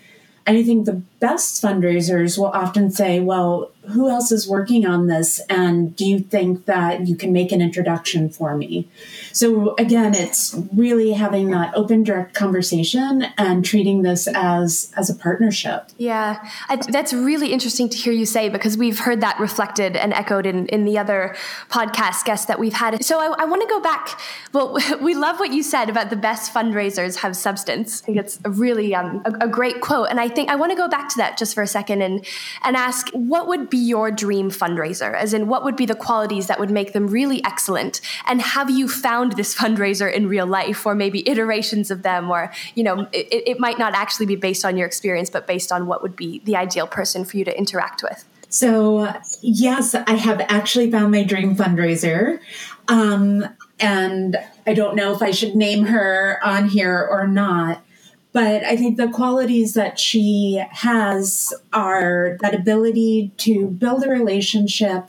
And 0.45 0.59
I 0.59 0.65
think 0.65 0.87
the 0.87 1.03
best 1.23 1.63
fundraisers 1.63 2.37
will 2.37 2.47
often 2.47 2.91
say, 2.91 3.21
well, 3.21 3.71
who 3.91 4.09
else 4.09 4.33
is 4.33 4.49
working 4.49 4.85
on 4.85 5.07
this? 5.07 5.41
And 5.49 5.95
do 5.95 6.05
you 6.05 6.19
think 6.19 6.67
that 6.67 7.07
you 7.07 7.17
can 7.17 7.33
make 7.33 7.53
an 7.53 7.61
introduction 7.61 8.29
for 8.29 8.57
me? 8.57 8.89
So 9.33 9.75
again, 9.77 10.15
it's 10.15 10.57
really 10.75 11.13
having 11.13 11.51
that 11.51 11.75
open, 11.75 12.03
direct 12.03 12.35
conversation 12.35 13.27
and 13.39 13.65
treating 13.65 14.03
this 14.03 14.27
as, 14.35 14.93
as 14.97 15.11
a 15.11 15.15
partnership. 15.15 15.91
Yeah, 15.97 16.49
I, 16.69 16.77
that's 16.77 17.13
really 17.13 17.53
interesting 17.53 17.89
to 17.89 17.97
hear 17.97 18.13
you 18.13 18.27
say 18.27 18.49
because 18.49 18.77
we've 18.77 18.99
heard 18.99 19.21
that 19.21 19.39
reflected 19.39 19.97
and 19.97 20.13
echoed 20.13 20.45
in, 20.45 20.67
in 20.69 20.85
the 20.85 20.99
other 20.99 21.37
podcast 21.71 22.25
guests 22.25 22.47
that 22.47 22.59
we've 22.59 22.73
had. 22.73 23.05
So 23.05 23.21
I, 23.21 23.43
I 23.43 23.45
want 23.45 23.63
to 23.63 23.69
go 23.69 23.81
back. 23.81 24.21
Well, 24.53 24.77
we 25.01 25.15
love 25.15 25.39
what 25.39 25.53
you 25.53 25.63
said 25.63 25.89
about 25.89 26.11
the 26.11 26.17
best 26.17 26.53
fundraisers 26.53 27.17
have 27.17 27.37
substance. 27.37 28.03
I 28.03 28.07
think 28.07 28.19
it's 28.19 28.41
a 28.45 28.51
really 28.51 28.93
um, 28.95 29.23
a, 29.25 29.47
a 29.47 29.49
great 29.49 29.81
quote. 29.81 30.09
And 30.11 30.19
I 30.19 30.29
think 30.29 30.51
I 30.51 30.57
want 30.57 30.71
to 30.71 30.77
go 30.77 30.89
back 30.89 31.12
to 31.13 31.19
that 31.19 31.39
just 31.39 31.55
for 31.55 31.63
a 31.63 31.67
second 31.67 32.03
and 32.03 32.25
and 32.63 32.77
ask 32.77 33.09
what 33.11 33.47
would 33.49 33.71
be 33.71 33.79
your 33.79 34.11
dream 34.11 34.51
fundraiser? 34.51 35.15
As 35.15 35.33
in, 35.33 35.49
what 35.49 35.65
would 35.65 35.77
be 35.77 35.87
the 35.87 35.95
qualities 35.95 36.47
that 36.47 36.59
would 36.59 36.71
make 36.71 36.93
them 36.93 37.07
really 37.07 37.43
excellent? 37.45 38.01
And 38.27 38.41
have 38.41 38.71
you 38.71 38.89
found 38.89 39.33
this 39.33 39.55
fundraiser 39.63 40.13
in 40.13 40.29
real 40.29 40.47
life, 40.47 40.85
or 40.87 40.95
maybe 40.95 41.29
iterations 41.29 41.91
of 41.91 42.03
them, 42.03 42.31
or 42.31 42.53
you 42.75 42.85
know, 42.85 43.09
it, 43.13 43.29
it 43.47 43.61
might 43.61 43.79
not 43.79 43.95
actually 43.95 44.27
be 44.27 44.37
based 44.37 44.65
on 44.65 44.77
your 44.77 44.87
experience, 44.87 45.31
but 45.31 45.47
based 45.47 45.73
on 45.73 45.87
what 45.87 46.03
would 46.03 46.17
be 46.17 46.41
the 46.45 46.57
ideal 46.57 46.87
person 46.87 47.25
for 47.25 47.37
you 47.37 47.45
to 47.45 47.57
interact 47.57 48.03
with? 48.03 48.25
So, 48.53 49.11
yes, 49.41 49.95
I 49.95 50.13
have 50.13 50.43
actually 50.49 50.91
found 50.91 51.11
my 51.11 51.25
dream 51.25 51.57
fundraiser. 51.57 52.39
Um, 52.87 53.49
and 53.81 54.37
I 54.67 54.75
don't 54.75 54.95
know 54.95 55.15
if 55.15 55.23
I 55.23 55.31
should 55.31 55.57
name 55.57 55.87
her 55.87 56.39
on 56.45 56.69
here 56.69 57.09
or 57.11 57.27
not. 57.27 57.83
But 58.33 58.65
I 58.65 58.77
think 58.77 58.97
the 58.97 59.09
qualities 59.09 59.75
that 59.75 59.99
she 59.99 60.65
has 60.71 61.53
are 61.73 62.39
that 62.41 62.55
ability 62.55 63.31
to 63.39 63.67
build 63.67 64.05
a 64.05 64.09
relationship 64.09 65.05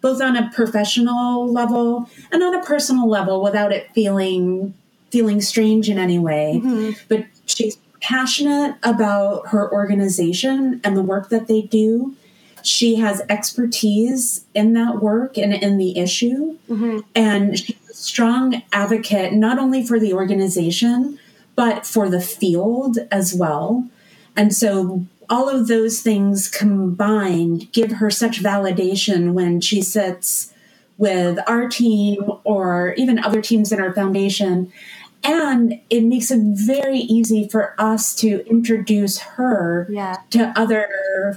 both 0.00 0.20
on 0.20 0.36
a 0.36 0.50
professional 0.50 1.50
level 1.50 2.10
and 2.32 2.42
on 2.42 2.54
a 2.54 2.62
personal 2.62 3.08
level 3.08 3.42
without 3.42 3.72
it 3.72 3.90
feeling 3.94 4.74
feeling 5.10 5.40
strange 5.40 5.88
in 5.88 5.98
any 5.98 6.18
way. 6.18 6.60
Mm-hmm. 6.62 6.92
But 7.08 7.26
she's 7.46 7.76
passionate 8.00 8.76
about 8.82 9.48
her 9.48 9.70
organization 9.72 10.80
and 10.82 10.96
the 10.96 11.02
work 11.02 11.28
that 11.28 11.46
they 11.46 11.62
do. 11.62 12.16
She 12.62 12.96
has 12.96 13.22
expertise 13.28 14.44
in 14.54 14.72
that 14.72 15.02
work 15.02 15.36
and 15.36 15.52
in 15.52 15.76
the 15.76 15.98
issue. 15.98 16.56
Mm-hmm. 16.68 17.00
And 17.14 17.58
she's 17.58 17.76
a 17.90 17.94
strong 17.94 18.62
advocate 18.72 19.34
not 19.34 19.58
only 19.58 19.86
for 19.86 20.00
the 20.00 20.14
organization, 20.14 21.18
but 21.54 21.86
for 21.86 22.08
the 22.08 22.20
field 22.20 22.98
as 23.10 23.34
well. 23.34 23.88
And 24.36 24.54
so 24.54 25.06
all 25.28 25.48
of 25.48 25.68
those 25.68 26.00
things 26.00 26.48
combined 26.48 27.70
give 27.72 27.92
her 27.92 28.10
such 28.10 28.42
validation 28.42 29.32
when 29.32 29.60
she 29.60 29.82
sits 29.82 30.52
with 30.98 31.38
our 31.46 31.68
team 31.68 32.30
or 32.44 32.94
even 32.96 33.18
other 33.18 33.40
teams 33.40 33.72
in 33.72 33.80
our 33.80 33.92
foundation. 33.92 34.72
And 35.24 35.80
it 35.88 36.02
makes 36.02 36.30
it 36.30 36.40
very 36.42 36.98
easy 36.98 37.48
for 37.48 37.74
us 37.78 38.14
to 38.16 38.46
introduce 38.48 39.18
her 39.18 39.86
yeah. 39.88 40.16
to 40.30 40.52
other 40.56 40.88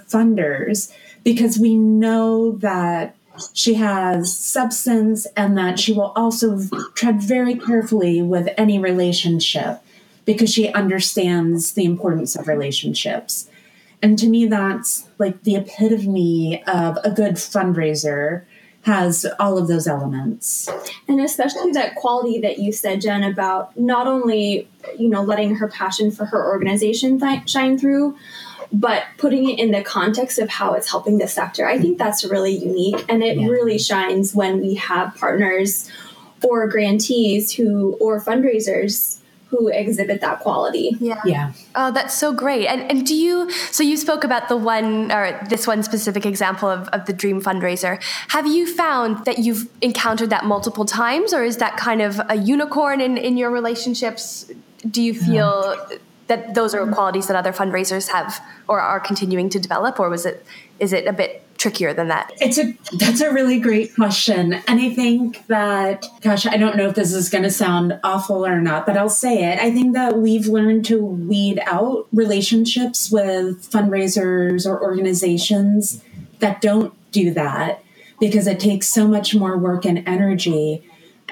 funders 0.08 0.92
because 1.24 1.58
we 1.58 1.76
know 1.76 2.54
that 2.54 3.16
she 3.54 3.76
has 3.76 4.36
substance 4.36 5.26
and 5.38 5.58
that 5.58 5.80
she 5.80 5.94
will 5.94 6.14
also 6.16 6.60
tread 6.96 7.22
very 7.22 7.56
carefully 7.56 8.22
with 8.22 8.50
any 8.58 8.80
relationship 8.80 9.82
because 10.26 10.52
she 10.52 10.70
understands 10.70 11.74
the 11.74 11.86
importance 11.86 12.36
of 12.36 12.48
relationships. 12.48 13.50
And 14.02 14.20
to 14.20 14.28
me, 14.28 14.46
that's 14.46 15.08
like 15.18 15.44
the 15.44 15.56
epitome 15.56 16.64
of 16.68 16.98
a 17.04 17.12
good 17.12 17.36
fundraiser 17.36 18.44
has 18.82 19.26
all 19.40 19.58
of 19.58 19.68
those 19.68 19.88
elements. 19.88 20.70
And 21.08 21.20
especially 21.20 21.72
that 21.72 21.96
quality 21.96 22.40
that 22.42 22.60
you 22.60 22.72
said, 22.72 23.02
Jen, 23.02 23.24
about 23.24 23.76
not 23.80 24.06
only, 24.06 24.70
you 24.98 25.10
know, 25.10 25.24
letting 25.24 25.56
her 25.56 25.68
passion 25.68 26.12
for 26.12 26.26
her 26.26 26.46
organization 26.48 27.20
th- 27.20 27.50
shine 27.50 27.80
through, 27.80 28.16
but 28.72 29.06
putting 29.18 29.50
it 29.50 29.58
in 29.58 29.72
the 29.72 29.82
context 29.82 30.38
of 30.38 30.50
how 30.50 30.74
it's 30.74 30.90
helping 30.90 31.18
the 31.18 31.28
sector. 31.28 31.68
I 31.68 31.80
think 31.80 31.98
that's 31.98 32.24
really 32.24 32.56
unique. 32.56 33.04
And 33.10 33.24
it 33.24 33.38
yeah. 33.38 33.48
really 33.48 33.80
shines 33.80 34.36
when 34.36 34.62
we 34.62 34.76
have 34.76 35.16
partners 35.16 35.90
or 36.44 36.68
grantees 36.68 37.52
who, 37.54 37.94
or 38.00 38.22
fundraisers 38.22 39.20
who 39.48 39.68
exhibit 39.68 40.22
that 40.22 40.40
quality. 40.40 40.98
Yeah. 41.00 41.22
Yeah. 41.24 41.54
Oh, 41.76 41.92
that's 41.92 42.14
so 42.14 42.34
great. 42.34 42.68
And 42.68 42.82
and 42.90 43.06
do 43.06 43.16
you 43.16 43.50
so 43.52 43.84
you 43.84 43.98
spoke 43.98 44.24
about 44.24 44.50
the 44.50 44.58
one 44.58 45.12
or 45.12 45.40
this 45.50 45.68
one 45.68 45.84
specific 45.84 46.26
example 46.26 46.70
of, 46.70 46.88
of 46.90 47.06
the 47.06 47.14
dream 47.14 47.42
fundraiser. 47.42 48.02
Have 48.30 48.48
you 48.48 48.66
found 48.66 49.26
that 49.26 49.40
you've 49.40 49.70
encountered 49.82 50.30
that 50.32 50.46
multiple 50.46 50.86
times 50.86 51.34
or 51.34 51.44
is 51.44 51.58
that 51.58 51.78
kind 51.78 52.02
of 52.02 52.20
a 52.30 52.36
unicorn 52.36 53.02
in, 53.02 53.18
in 53.18 53.38
your 53.38 53.52
relationships? 53.52 54.52
Do 54.90 55.02
you 55.02 55.14
feel 55.14 55.76
yeah. 55.90 55.98
that 56.28 56.56
those 56.56 56.74
are 56.74 56.86
qualities 56.92 57.28
that 57.28 57.36
other 57.36 57.54
fundraisers 57.54 58.10
have 58.10 58.42
or 58.68 58.80
are 58.80 59.00
continuing 59.00 59.50
to 59.50 59.60
develop 59.60 60.00
or 60.00 60.10
was 60.10 60.26
it 60.26 60.46
is 60.80 60.92
it 60.92 61.08
a 61.08 61.14
bit 61.14 61.45
trickier 61.58 61.94
than 61.94 62.10
that? 62.10 62.32
It's 62.40 62.58
a 62.58 62.74
that's 62.98 63.22
a 63.22 63.32
really 63.32 63.60
great 63.60 63.96
question. 63.96 64.54
And 64.54 64.80
I 64.80 64.94
think 64.94 65.46
that 65.48 66.06
gosh, 66.22 66.46
I 66.46 66.58
don't 66.58 66.78
know 66.78 66.88
if 66.88 66.96
this 66.96 67.14
is 67.14 67.30
going 67.30 67.44
to 67.44 67.52
sound 67.52 68.00
awful 68.04 68.46
or 68.46 68.60
not, 68.62 68.86
but 68.86 68.98
I'll 68.98 69.10
say 69.10 69.52
it. 69.52 69.60
I 69.60 69.72
think 69.72 69.94
that 69.94 70.18
we've 70.18 70.48
learned 70.48 70.86
to 70.86 71.04
weed 71.04 71.62
out 71.66 72.08
relationships 72.14 73.12
with 73.12 73.70
fundraisers 73.70 74.66
or 74.66 74.82
organizations 74.82 76.04
that 76.40 76.62
don't 76.62 76.94
do 77.12 77.34
that 77.34 77.84
because 78.20 78.48
it 78.48 78.60
takes 78.60 78.88
so 78.88 79.08
much 79.08 79.36
more 79.36 79.58
work 79.58 79.86
and 79.86 80.08
energy 80.08 80.84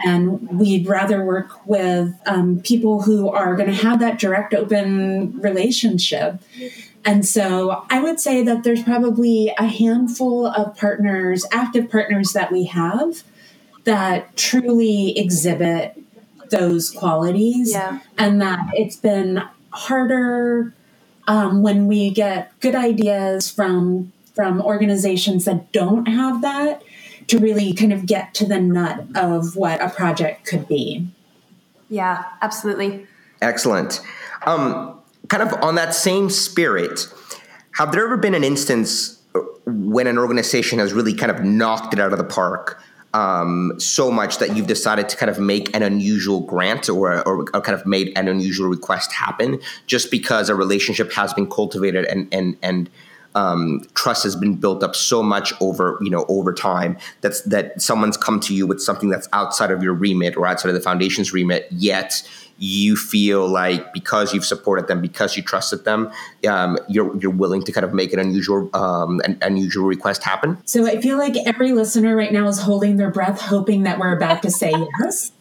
and 0.04 0.60
we'd 0.60 0.88
rather 0.88 1.24
work 1.24 1.66
with 1.68 2.14
um, 2.26 2.60
people 2.62 3.04
who 3.04 3.30
are 3.30 3.56
going 3.56 3.70
to 3.70 3.76
have 3.76 4.00
that 4.00 4.20
direct 4.20 4.54
open 4.54 5.40
relationship 5.40 6.42
and 7.06 7.26
so 7.26 7.86
I 7.90 8.02
would 8.02 8.20
say 8.20 8.44
that 8.44 8.64
there's 8.64 8.84
probably 8.84 9.54
a 9.58 9.66
handful 9.66 10.46
of 10.48 10.76
partners, 10.78 11.46
active 11.52 11.90
partners 11.90 12.34
that 12.34 12.52
we 12.52 12.66
have 12.66 13.24
that 13.84 14.38
truly 14.38 15.18
exhibit 15.18 16.02
those 16.50 16.90
qualities 16.92 17.72
Yeah. 17.72 18.00
and 18.18 18.42
that 18.42 18.60
it's 18.74 18.96
been 18.96 19.42
harder 19.72 20.74
um, 21.28 21.62
when 21.62 21.88
we 21.88 22.10
get 22.12 22.58
good 22.60 22.76
ideas 22.76 23.50
from 23.50 24.12
from 24.36 24.62
organizations 24.62 25.46
that 25.46 25.72
don't 25.72 26.08
have 26.08 26.42
that 26.42 26.82
to 27.28 27.38
really 27.38 27.72
kind 27.74 27.94
of 27.94 28.06
get 28.06 28.34
to 28.34 28.46
the 28.46 28.60
nut 28.60 29.06
of 29.16 29.56
what 29.56 29.82
a 29.82 29.90
project 29.90 30.46
could 30.46 30.68
be. 30.68 31.08
Yeah, 31.90 32.24
absolutely. 32.42 33.06
Excellent. 33.42 34.02
Um, 34.46 35.00
kind 35.28 35.44
of 35.44 35.54
on 35.64 35.76
that 35.76 35.94
same 35.94 36.30
spirit, 36.30 37.08
have 37.76 37.92
there 37.92 38.06
ever 38.06 38.18
been 38.18 38.36
an 38.36 38.44
instance 38.44 39.20
when 39.66 40.08
an 40.08 40.18
organization 40.18 40.80
has 40.80 40.94
really 40.94 41.14
kind 41.14 41.32
of 41.32 41.44
knocked 41.44 41.94
it 41.94 42.00
out 42.00 42.12
of 42.12 42.18
the 42.18 42.24
park 42.24 42.82
um, 43.14 43.74
so 43.78 44.10
much 44.10 44.40
that 44.40 44.58
you've 44.58 44.68
decided 44.68 45.08
to 45.10 45.18
kind 45.18 45.30
of 45.30 45.40
make 45.40 45.74
an 45.76 45.84
unusual 45.84 46.42
grant 46.42 46.90
or, 46.90 47.26
or, 47.28 47.46
or, 47.54 47.62
kind 47.62 47.80
of 47.80 47.86
made 47.86 48.12
an 48.18 48.28
unusual 48.28 48.68
request 48.68 49.12
happen 49.14 49.60
just 49.86 50.10
because 50.10 50.50
a 50.50 50.56
relationship 50.56 51.12
has 51.14 51.32
been 51.34 51.48
cultivated 51.48 52.06
and 52.06 52.28
and 52.32 52.58
and 52.64 52.90
um, 53.36 53.82
trust 53.94 54.24
has 54.24 54.36
been 54.36 54.56
built 54.56 54.84
up 54.84 54.96
so 54.96 55.22
much 55.22 55.54
over 55.62 55.98
you 56.02 56.10
know 56.10 56.26
over 56.28 56.54
time 56.54 56.98
that's 57.22 57.42
that 57.42 57.80
someone's 57.82 58.18
come 58.18 58.40
to 58.40 58.54
you 58.54 58.66
with 58.66 58.82
something 58.82 59.10
that's 59.10 59.28
outside 59.34 59.70
of 59.70 59.84
your 59.84 59.94
remit 59.94 60.36
or 60.36 60.48
outside 60.48 60.70
of 60.70 60.76
the 60.76 60.82
foundation's 60.82 61.34
remit 61.34 61.68
yet 61.72 62.28
you 62.64 62.96
feel 62.96 63.46
like 63.46 63.92
because 63.92 64.34
you've 64.34 64.46
supported 64.46 64.88
them 64.88 65.02
because 65.02 65.36
you 65.36 65.44
trusted 65.44 65.84
them 65.84 66.10
um, 66.48 66.78
you're 66.88 67.16
you're 67.18 67.32
willing 67.32 67.62
to 67.62 67.74
kind 67.74 67.84
of 67.84 67.94
make 67.94 68.14
an 68.14 68.20
unusual 68.20 68.70
um, 68.74 69.20
an 69.26 69.38
unusual 69.42 69.86
request 69.86 70.24
happen 70.24 70.58
So 70.66 70.88
I 70.88 71.02
feel 71.02 71.18
like 71.18 71.36
every 71.46 71.74
listener 71.74 72.16
right 72.16 72.32
now 72.32 72.48
is 72.48 72.60
holding 72.60 72.96
their 72.96 73.12
breath, 73.12 73.42
hoping 73.42 73.84
that 73.84 74.00
we're 74.00 74.16
about 74.16 74.42
to 74.44 74.52
say 74.52 74.72
yes. 75.02 75.34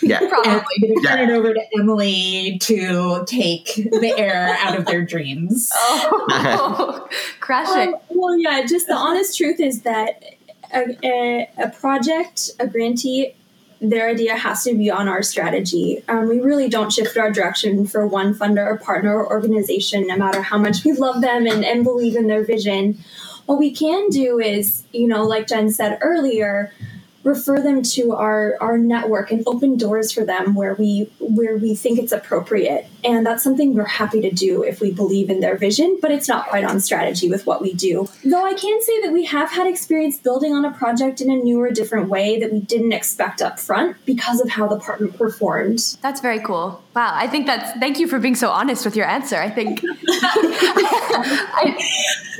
yeah 0.00 0.20
Probably. 0.28 0.52
I'm 0.52 0.60
to 0.62 1.02
turn 1.04 1.28
it 1.28 1.32
over 1.32 1.52
to 1.52 1.60
Emily 1.76 2.58
to 2.62 3.24
take 3.26 3.74
the 3.74 4.14
air 4.16 4.56
out 4.60 4.78
of 4.78 4.86
their 4.86 5.04
dreams. 5.04 5.70
Oh, 6.32 7.08
crush 7.40 7.68
it. 7.76 7.88
Um, 7.88 8.00
well, 8.10 8.38
yeah, 8.38 8.64
just 8.64 8.86
the 8.86 8.94
honest 8.94 9.36
truth 9.36 9.60
is 9.60 9.82
that 9.82 10.22
a, 10.72 10.96
a, 11.04 11.50
a 11.58 11.70
project, 11.70 12.50
a 12.60 12.66
grantee, 12.66 13.34
their 13.80 14.10
idea 14.10 14.36
has 14.36 14.62
to 14.64 14.76
be 14.76 14.90
on 14.90 15.08
our 15.08 15.22
strategy. 15.22 16.04
Um, 16.08 16.28
we 16.28 16.40
really 16.40 16.68
don't 16.68 16.92
shift 16.92 17.16
our 17.16 17.30
direction 17.30 17.86
for 17.86 18.06
one 18.06 18.34
funder 18.34 18.66
or 18.66 18.76
partner 18.76 19.16
or 19.16 19.30
organization, 19.30 20.06
no 20.06 20.16
matter 20.16 20.42
how 20.42 20.58
much 20.58 20.84
we 20.84 20.92
love 20.92 21.22
them 21.22 21.46
and, 21.46 21.64
and 21.64 21.82
believe 21.82 22.14
in 22.14 22.26
their 22.26 22.44
vision. 22.44 22.98
What 23.46 23.58
we 23.58 23.70
can 23.70 24.10
do 24.10 24.38
is, 24.38 24.84
you 24.92 25.06
know, 25.06 25.24
like 25.24 25.46
Jen 25.46 25.70
said 25.70 25.98
earlier, 26.02 26.72
refer 27.24 27.60
them 27.60 27.82
to 27.82 28.12
our 28.12 28.56
our 28.60 28.78
network 28.78 29.30
and 29.30 29.42
open 29.46 29.76
doors 29.76 30.12
for 30.12 30.24
them 30.24 30.54
where 30.54 30.74
we 30.74 31.10
where 31.18 31.56
we 31.56 31.74
think 31.74 31.98
it's 31.98 32.12
appropriate. 32.12 32.86
And 33.02 33.24
that's 33.24 33.42
something 33.42 33.74
we're 33.74 33.84
happy 33.84 34.20
to 34.22 34.30
do 34.30 34.62
if 34.62 34.80
we 34.80 34.92
believe 34.92 35.30
in 35.30 35.40
their 35.40 35.56
vision 35.56 35.98
but 36.00 36.10
it's 36.10 36.28
not 36.28 36.46
quite 36.48 36.64
on 36.64 36.80
strategy 36.80 37.28
with 37.28 37.46
what 37.46 37.60
we 37.60 37.72
do. 37.74 38.08
Though 38.24 38.44
i 38.44 38.54
can 38.54 38.82
say 38.82 39.00
that 39.02 39.12
we 39.12 39.24
have 39.26 39.50
had 39.50 39.66
experience 39.66 40.18
building 40.18 40.52
on 40.52 40.64
a 40.64 40.72
project 40.72 41.20
in 41.20 41.30
a 41.30 41.36
newer 41.36 41.70
different 41.70 42.08
way 42.08 42.38
that 42.40 42.52
we 42.52 42.60
didn't 42.60 42.92
expect 42.92 43.42
up 43.42 43.58
front 43.58 43.96
because 44.04 44.40
of 44.40 44.48
how 44.48 44.66
the 44.66 44.78
partner 44.78 45.08
performed. 45.08 45.96
That's 46.02 46.20
very 46.20 46.40
cool. 46.40 46.82
Wow. 46.94 47.12
I 47.14 47.26
think 47.28 47.46
that's, 47.46 47.78
thank 47.78 47.98
you 47.98 48.08
for 48.08 48.18
being 48.18 48.34
so 48.34 48.50
honest 48.50 48.84
with 48.84 48.96
your 48.96 49.06
answer. 49.06 49.36
I 49.36 49.48
think. 49.50 49.82
I, 50.08 51.76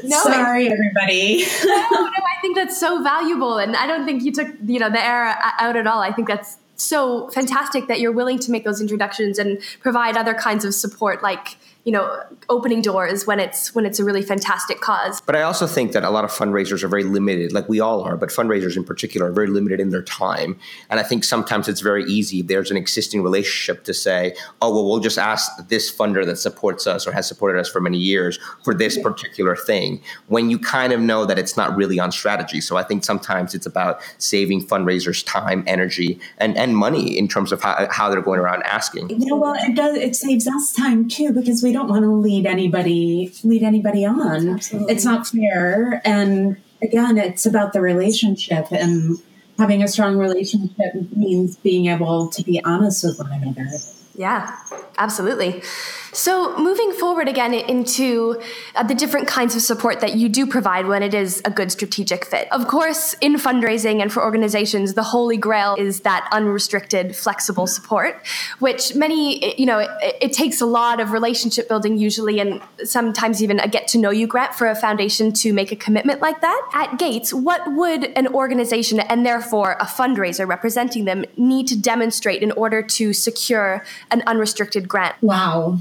no, 0.05 0.17
I- 0.19 0.23
Sorry, 0.23 0.69
everybody. 0.73 1.45
no, 1.65 1.69
no, 2.01 2.07
I 2.09 2.41
think 2.41 2.57
that's 2.57 2.79
so 2.79 3.03
valuable, 3.03 3.59
and 3.59 3.77
I 3.77 3.87
don't 3.87 4.05
think 4.05 4.23
you 4.23 4.33
took 4.33 4.49
you 4.65 4.79
know 4.79 4.91
the 4.91 5.03
air 5.05 5.37
out 5.59 5.77
at 5.77 5.87
all. 5.87 6.01
I 6.01 6.13
think 6.13 6.29
that's 6.29 6.57
so 6.77 7.29
fantastic 7.31 7.87
that 7.89 8.01
you're 8.01 8.13
willing 8.13 8.39
to 8.41 8.51
make 8.51 8.65
those 8.65 8.81
introductions 8.81 9.39
and 9.39 9.61
provide 9.81 10.17
other 10.17 10.35
kinds 10.35 10.65
of 10.65 10.75
support, 10.75 11.23
like 11.23 11.57
you 11.85 11.93
know 11.93 12.23
opening 12.49 12.83
doors 12.83 13.27
when 13.27 13.41
it's 13.41 13.75
when 13.75 13.87
it's 13.87 13.99
a 13.99 14.05
really 14.05 14.23
fantastic 14.23 14.81
cause. 14.81 15.21
But 15.23 15.37
I 15.37 15.43
also 15.43 15.67
think 15.67 15.93
that 15.93 16.05
a 16.05 16.11
lot 16.11 16.25
of 16.25 16.31
fundraisers 16.31 16.83
are 16.83 16.89
very 16.89 17.05
limited, 17.05 17.53
like 17.53 17.69
we 17.69 17.81
all 17.81 18.03
are, 18.03 18.17
but 18.17 18.31
fundraisers 18.31 18.77
in 18.77 18.85
particular 18.85 19.29
are 19.29 19.33
very 19.33 19.47
limited 19.47 19.81
in 19.81 19.91
their 19.91 20.03
time. 20.03 20.59
And 20.91 21.01
I 21.01 21.03
think 21.03 21.25
sometimes 21.25 21.69
it's 21.69 21.81
very 21.81 22.05
easy 22.05 22.41
if 22.41 22.47
there's 22.49 22.71
an 22.71 22.77
existing 22.77 23.23
relationship 23.23 23.85
to 23.85 23.95
say, 23.95 24.35
oh, 24.61 24.75
well, 24.75 24.87
we'll 24.87 25.01
just 25.01 25.19
ask 25.19 25.51
this 25.69 25.91
funder 25.95 26.25
that 26.27 26.37
supports 26.37 26.87
us 26.87 27.07
or 27.07 27.13
has 27.13 27.27
supported 27.27 27.59
us 27.59 27.69
for 27.69 27.81
many 27.81 27.99
years 27.99 28.39
for 28.65 28.75
this 28.75 28.99
particular 28.99 29.57
thing, 29.57 30.01
when 30.27 30.51
you 30.51 30.59
kind 30.59 30.93
of 30.93 31.01
know 31.01 31.25
that 31.25 31.39
it's 31.39 31.57
not 31.57 31.77
really 31.77 31.99
on 31.99 32.13
strategy. 32.13 32.61
So 32.61 32.77
I 32.77 32.83
think 32.83 33.05
sometimes 33.05 33.55
it's 33.55 33.67
about 33.67 34.01
saving 34.19 34.67
fundraisers 34.67 35.25
time, 35.25 35.65
energy, 35.67 36.19
and, 36.39 36.57
and 36.57 36.77
money 36.77 37.17
in 37.17 37.29
terms 37.29 37.53
of 37.53 37.63
how, 37.63 37.89
how 37.91 38.11
they're 38.11 38.21
going 38.21 38.41
around 38.41 38.63
asking. 38.65 39.11
You 39.11 39.27
know, 39.27 39.37
well, 39.37 39.55
it 39.57 39.75
does. 39.75 39.97
It 39.97 40.17
saves 40.17 40.47
us 40.47 40.73
time 40.73 41.09
too 41.09 41.33
because 41.33 41.63
we 41.63 41.70
don't 41.73 41.89
want 41.89 42.03
to 42.03 42.11
lead 42.13 42.47
anybody 42.47 43.33
lead 43.45 43.63
anybody 43.63 44.05
on. 44.05 44.49
Absolutely. 44.51 44.95
It's 44.95 45.05
not 45.05 45.27
fair, 45.27 46.03
and 46.05 46.57
again, 46.83 47.19
it's 47.19 47.47
about 47.47 47.73
the 47.73 47.81
relationship 47.81 48.71
and 48.71 49.19
having 49.59 49.83
a 49.83 49.89
strong 49.89 50.17
relationship 50.17 50.95
means 51.15 51.57
being 51.57 51.87
able 51.87 52.29
to 52.29 52.43
be 52.43 52.63
honest 52.65 53.05
with 53.05 53.19
one 53.19 53.33
another. 53.33 53.69
Yeah, 54.15 54.57
absolutely. 54.99 55.63
So, 56.13 56.57
moving 56.59 56.93
forward 56.93 57.29
again 57.29 57.55
into 57.55 58.41
uh, 58.75 58.83
the 58.83 58.95
different 58.95 59.29
kinds 59.29 59.55
of 59.55 59.63
support 59.63 60.01
that 60.01 60.17
you 60.17 60.29
do 60.29 60.45
provide 60.45 60.87
when 60.87 61.05
it 61.05 61.15
is 61.15 61.41
a 61.45 61.51
good 61.51 61.71
strategic 61.71 62.25
fit. 62.25 62.49
Of 62.51 62.67
course, 62.67 63.15
in 63.21 63.35
fundraising 63.35 64.03
and 64.03 64.13
for 64.13 64.23
organizations, 64.23 64.95
the 64.95 65.05
holy 65.05 65.37
grail 65.37 65.77
is 65.79 66.01
that 66.01 66.29
unrestricted, 66.33 67.15
flexible 67.15 67.69
support, 67.69 68.27
which 68.59 68.95
many, 68.97 69.59
you 69.61 69.67
know, 69.67 69.79
it, 69.79 69.91
it 70.21 70.33
takes 70.33 70.61
a 70.61 70.67
lot 70.67 71.01
of 71.01 71.13
relationship 71.13 71.69
building 71.69 71.97
usually, 71.97 72.41
and 72.41 72.61
sometimes 72.83 73.41
even 73.41 73.61
a 73.61 73.69
get 73.69 73.87
to 73.89 73.99
know 73.99 74.11
you 74.11 74.27
grant 74.27 74.55
for 74.55 74.67
a 74.67 74.75
foundation 74.75 75.33
to 75.33 75.53
make 75.53 75.71
a 75.71 75.77
commitment 75.77 76.21
like 76.21 76.41
that. 76.41 76.71
At 76.75 76.99
Gates, 76.99 77.33
what 77.33 77.63
would 77.73 78.05
an 78.17 78.27
organization 78.29 78.99
and 78.99 79.25
therefore 79.25 79.77
a 79.79 79.87
fundraiser 79.87 80.47
representing 80.47 81.05
them 81.05 81.25
need 81.37 81.69
to 81.69 81.79
demonstrate 81.79 82.43
in 82.43 82.51
order 82.53 82.83
to 82.83 83.13
secure 83.13 83.85
an 84.11 84.23
unrestricted 84.27 84.89
grant? 84.89 85.15
Wow. 85.23 85.79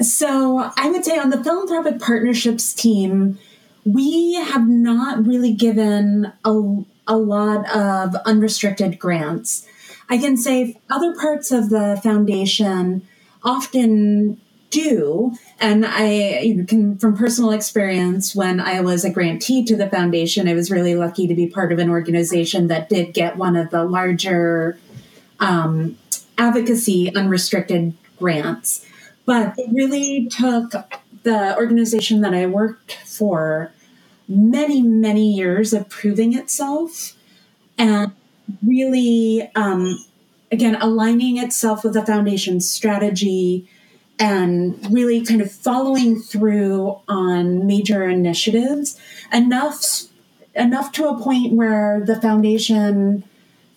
So 0.00 0.70
I 0.76 0.90
would 0.90 1.04
say 1.04 1.18
on 1.18 1.30
the 1.30 1.42
philanthropic 1.42 2.00
partnerships 2.00 2.74
team, 2.74 3.38
we 3.84 4.34
have 4.34 4.68
not 4.68 5.24
really 5.26 5.52
given 5.52 6.32
a, 6.44 6.84
a 7.06 7.16
lot 7.16 7.68
of 7.74 8.14
unrestricted 8.26 8.98
grants. 8.98 9.66
I 10.08 10.18
can 10.18 10.36
say 10.36 10.80
other 10.90 11.14
parts 11.14 11.50
of 11.50 11.70
the 11.70 12.00
foundation 12.02 13.06
often 13.42 14.40
do. 14.70 15.32
And 15.60 15.86
I 15.86 16.40
you 16.40 16.64
can, 16.64 16.98
from 16.98 17.16
personal 17.16 17.52
experience, 17.52 18.34
when 18.34 18.60
I 18.60 18.80
was 18.80 19.04
a 19.04 19.10
grantee 19.10 19.64
to 19.66 19.76
the 19.76 19.88
foundation, 19.88 20.48
I 20.48 20.54
was 20.54 20.70
really 20.70 20.94
lucky 20.94 21.26
to 21.26 21.34
be 21.34 21.46
part 21.46 21.72
of 21.72 21.78
an 21.78 21.88
organization 21.88 22.66
that 22.68 22.88
did 22.88 23.14
get 23.14 23.36
one 23.36 23.54
of 23.54 23.70
the 23.70 23.84
larger 23.84 24.78
um, 25.40 25.96
advocacy 26.36 27.14
unrestricted 27.14 27.94
grants. 28.18 28.84
But 29.26 29.54
it 29.58 29.70
really 29.72 30.28
took 30.28 30.72
the 31.22 31.56
organization 31.56 32.20
that 32.20 32.34
I 32.34 32.46
worked 32.46 32.98
for 33.06 33.72
many, 34.28 34.82
many 34.82 35.32
years 35.32 35.72
of 35.72 35.88
proving 35.88 36.34
itself 36.34 37.14
and 37.78 38.12
really, 38.62 39.50
um, 39.54 40.04
again, 40.52 40.76
aligning 40.80 41.38
itself 41.38 41.84
with 41.84 41.94
the 41.94 42.04
foundation's 42.04 42.70
strategy 42.70 43.68
and 44.18 44.78
really 44.92 45.24
kind 45.24 45.40
of 45.40 45.50
following 45.50 46.20
through 46.20 46.98
on 47.08 47.66
major 47.66 48.04
initiatives 48.08 49.00
enough 49.32 50.04
enough 50.54 50.92
to 50.92 51.08
a 51.08 51.20
point 51.20 51.52
where 51.52 52.00
the 52.06 52.20
foundation 52.20 53.24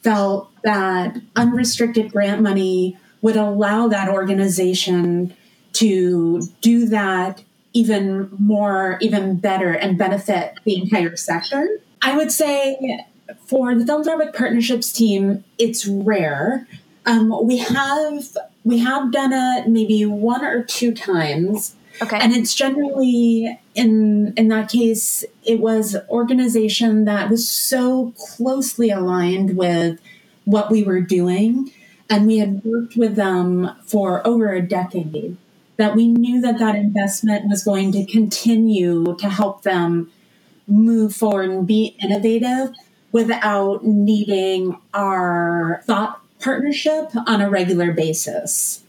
felt 0.04 0.52
that 0.64 1.20
unrestricted 1.36 2.12
grant 2.12 2.42
money 2.42 2.96
would 3.22 3.36
allow 3.36 3.88
that 3.88 4.10
organization 4.10 5.34
to 5.78 6.42
do 6.62 6.86
that 6.88 7.44
even 7.74 8.30
more, 8.40 8.98
even 9.02 9.38
better, 9.38 9.72
and 9.72 9.98
benefit 9.98 10.54
the 10.64 10.76
entire 10.76 11.16
sector. 11.16 11.80
I 12.02 12.16
would 12.18 12.32
say 12.32 13.06
for 13.46 13.76
the 13.76 13.86
philanthropic 13.86 14.34
partnerships 14.34 14.92
team, 14.92 15.44
it's 15.58 15.86
rare. 15.88 16.68
Um, 17.06 17.46
we 17.46 17.58
have 17.58 18.38
we 18.64 18.80
have 18.80 19.12
done 19.12 19.32
it 19.34 19.68
maybe 19.70 20.06
one 20.06 20.44
or 20.44 20.64
two 20.64 20.94
times, 20.94 21.76
Okay. 22.02 22.18
and 22.20 22.34
it's 22.34 22.54
generally 22.54 23.60
in 23.76 24.34
in 24.36 24.48
that 24.50 24.70
case 24.70 25.24
it 25.44 25.60
was 25.60 25.96
organization 26.10 27.06
that 27.06 27.30
was 27.30 27.50
so 27.50 28.14
closely 28.18 28.90
aligned 28.90 29.56
with 29.56 30.00
what 30.46 30.70
we 30.72 30.84
were 30.84 31.02
doing 31.02 31.72
and 32.10 32.26
we 32.28 32.38
had 32.38 32.64
worked 32.64 32.96
with 32.96 33.16
them 33.16 33.70
for 33.86 34.26
over 34.26 34.52
a 34.54 34.62
decade 34.62 35.38
that 35.78 35.96
we 35.96 36.08
knew 36.08 36.42
that 36.42 36.60
that 36.60 36.76
investment 36.76 37.48
was 37.48 37.64
going 37.64 37.92
to 37.94 38.06
continue 38.06 39.16
to 39.18 39.30
help 39.30 39.62
them 39.62 40.12
move 40.68 41.16
forward 41.16 41.50
and 41.50 41.66
be 41.66 41.96
innovative 42.04 42.76
without 43.12 43.86
needing 43.86 44.78
our 44.94 45.82
thought 45.86 46.22
partnership 46.40 47.10
on 47.26 47.42
a 47.42 47.50
regular 47.50 47.92
basis. 47.94 48.84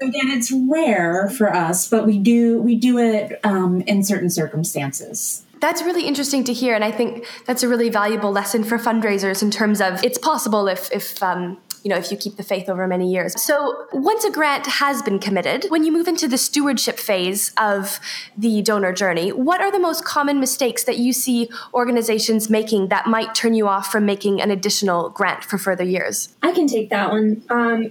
Again, 0.00 0.30
it's 0.30 0.52
rare 0.52 1.28
for 1.28 1.52
us, 1.52 1.88
but 1.88 2.06
we 2.06 2.18
do 2.18 2.62
we 2.62 2.76
do 2.76 2.98
it 2.98 3.40
um, 3.44 3.82
in 3.82 4.04
certain 4.04 4.30
circumstances. 4.30 5.44
That's 5.60 5.82
really 5.82 6.06
interesting 6.06 6.44
to 6.44 6.52
hear, 6.52 6.76
and 6.76 6.84
I 6.84 6.92
think 6.92 7.26
that's 7.46 7.64
a 7.64 7.68
really 7.68 7.88
valuable 7.88 8.30
lesson 8.30 8.62
for 8.62 8.78
fundraisers 8.78 9.42
in 9.42 9.50
terms 9.50 9.80
of 9.80 10.02
it's 10.04 10.18
possible 10.18 10.68
if 10.68 10.90
if 10.92 11.20
um, 11.20 11.58
you 11.88 11.94
know 11.94 11.98
if 11.98 12.10
you 12.10 12.18
keep 12.18 12.36
the 12.36 12.42
faith 12.42 12.68
over 12.68 12.86
many 12.86 13.10
years. 13.10 13.42
So 13.42 13.86
once 13.94 14.22
a 14.22 14.30
grant 14.30 14.66
has 14.66 15.00
been 15.00 15.18
committed, 15.18 15.64
when 15.70 15.84
you 15.84 15.90
move 15.90 16.06
into 16.06 16.28
the 16.28 16.36
stewardship 16.36 16.98
phase 16.98 17.50
of 17.56 17.98
the 18.36 18.60
donor 18.60 18.92
journey, 18.92 19.32
what 19.32 19.62
are 19.62 19.72
the 19.72 19.78
most 19.78 20.04
common 20.04 20.38
mistakes 20.38 20.84
that 20.84 20.98
you 20.98 21.14
see 21.14 21.48
organizations 21.72 22.50
making 22.50 22.88
that 22.88 23.06
might 23.06 23.34
turn 23.34 23.54
you 23.54 23.66
off 23.66 23.90
from 23.90 24.04
making 24.04 24.42
an 24.42 24.50
additional 24.50 25.08
grant 25.08 25.42
for 25.44 25.56
further 25.56 25.82
years? 25.82 26.36
I 26.42 26.52
can 26.52 26.66
take 26.66 26.90
that 26.90 27.10
one. 27.10 27.42
Um, 27.48 27.90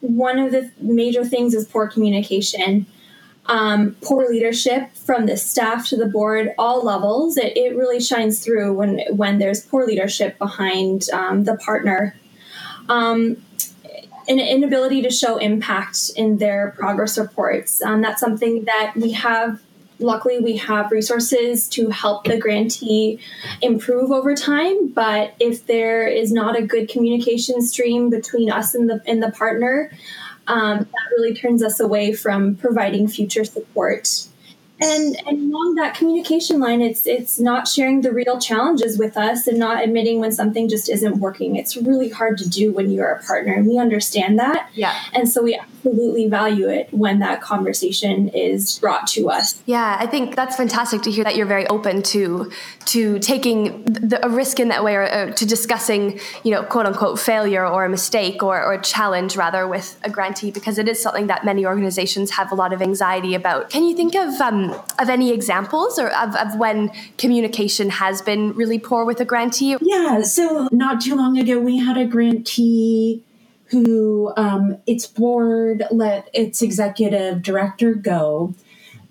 one 0.00 0.38
of 0.38 0.52
the 0.52 0.70
major 0.78 1.24
things 1.24 1.54
is 1.54 1.64
poor 1.64 1.88
communication 1.88 2.84
um, 3.46 3.96
poor 4.00 4.28
leadership 4.28 4.94
from 4.94 5.26
the 5.26 5.36
staff 5.36 5.88
to 5.88 5.96
the 5.96 6.06
board, 6.06 6.50
all 6.56 6.84
levels. 6.84 7.36
It, 7.36 7.56
it 7.56 7.76
really 7.76 8.00
shines 8.00 8.44
through 8.44 8.74
when 8.74 9.00
when 9.10 9.38
there's 9.38 9.60
poor 9.62 9.86
leadership 9.86 10.38
behind 10.38 11.10
um, 11.10 11.44
the 11.44 11.56
partner. 11.56 12.14
Um, 12.90 13.36
an 14.28 14.38
inability 14.38 15.02
to 15.02 15.10
show 15.10 15.38
impact 15.38 16.10
in 16.16 16.38
their 16.38 16.74
progress 16.78 17.18
reports. 17.18 17.82
Um, 17.82 18.00
that's 18.00 18.20
something 18.20 18.64
that 18.64 18.92
we 18.96 19.12
have. 19.12 19.60
Luckily, 19.98 20.38
we 20.38 20.56
have 20.56 20.90
resources 20.90 21.68
to 21.70 21.90
help 21.90 22.24
the 22.24 22.38
grantee 22.38 23.20
improve 23.60 24.10
over 24.10 24.34
time. 24.34 24.88
But 24.88 25.34
if 25.40 25.66
there 25.66 26.06
is 26.06 26.32
not 26.32 26.58
a 26.58 26.62
good 26.62 26.88
communication 26.88 27.60
stream 27.60 28.08
between 28.08 28.50
us 28.50 28.74
and 28.74 28.88
the 28.88 29.02
and 29.06 29.22
the 29.22 29.30
partner, 29.30 29.90
um, 30.46 30.78
that 30.78 31.10
really 31.16 31.34
turns 31.34 31.62
us 31.62 31.80
away 31.80 32.12
from 32.12 32.54
providing 32.56 33.08
future 33.08 33.44
support 33.44 34.26
and 34.80 35.16
and 35.26 35.52
along 35.52 35.74
that 35.76 35.94
communication 35.94 36.60
line 36.60 36.80
it's 36.80 37.06
it's 37.06 37.38
not 37.38 37.68
sharing 37.68 38.00
the 38.00 38.12
real 38.12 38.38
challenges 38.38 38.98
with 38.98 39.16
us 39.16 39.46
and 39.46 39.58
not 39.58 39.82
admitting 39.82 40.20
when 40.20 40.32
something 40.32 40.68
just 40.68 40.88
isn't 40.88 41.18
working. 41.18 41.56
It's 41.56 41.76
really 41.76 42.08
hard 42.08 42.38
to 42.38 42.48
do 42.48 42.72
when 42.72 42.90
you're 42.90 43.10
a 43.10 43.22
partner 43.22 43.52
and 43.52 43.66
we 43.66 43.78
understand 43.78 44.38
that. 44.38 44.70
Yeah. 44.74 44.94
And 45.12 45.28
so 45.28 45.42
we 45.42 45.54
absolutely 45.54 46.28
value 46.28 46.68
it 46.68 46.88
when 46.92 47.18
that 47.20 47.40
conversation 47.40 48.28
is 48.28 48.78
brought 48.78 49.06
to 49.08 49.30
us. 49.30 49.62
Yeah 49.66 49.96
i 49.98 50.06
think 50.06 50.36
that's 50.36 50.56
fantastic 50.56 51.02
to 51.02 51.10
hear 51.10 51.24
that 51.24 51.36
you're 51.36 51.46
very 51.46 51.66
open 51.68 52.02
to 52.02 52.50
to 52.86 53.18
taking 53.18 53.84
the, 53.84 54.24
a 54.24 54.28
risk 54.28 54.58
in 54.58 54.68
that 54.68 54.82
way 54.82 54.94
or, 54.94 55.02
or, 55.02 55.30
to 55.32 55.46
discussing 55.46 56.18
you 56.44 56.50
know 56.50 56.62
quote 56.62 56.86
unquote 56.86 57.18
failure 57.18 57.66
or 57.66 57.84
a 57.84 57.88
mistake 57.88 58.42
or, 58.42 58.62
or 58.62 58.74
a 58.74 58.82
challenge 58.82 59.36
rather 59.36 59.66
with 59.66 59.98
a 60.04 60.10
grantee 60.10 60.50
because 60.50 60.78
it 60.78 60.88
is 60.88 61.00
something 61.00 61.26
that 61.26 61.44
many 61.44 61.64
organizations 61.66 62.30
have 62.30 62.50
a 62.52 62.54
lot 62.54 62.72
of 62.72 62.80
anxiety 62.82 63.34
about. 63.34 63.70
Can 63.70 63.84
you 63.84 63.94
think 63.94 64.14
of 64.14 64.40
um, 64.40 64.69
of 64.98 65.08
any 65.08 65.32
examples 65.32 65.98
or 65.98 66.08
of, 66.08 66.34
of 66.36 66.56
when 66.56 66.90
communication 67.18 67.90
has 67.90 68.22
been 68.22 68.52
really 68.54 68.78
poor 68.78 69.04
with 69.04 69.20
a 69.20 69.24
grantee? 69.24 69.76
Yeah, 69.80 70.22
so 70.22 70.68
not 70.72 71.00
too 71.00 71.16
long 71.16 71.38
ago, 71.38 71.58
we 71.58 71.78
had 71.78 71.96
a 71.96 72.04
grantee 72.04 73.22
who 73.66 74.32
um, 74.36 74.76
its 74.86 75.06
board 75.06 75.84
let 75.90 76.28
its 76.34 76.60
executive 76.60 77.42
director 77.42 77.94
go. 77.94 78.54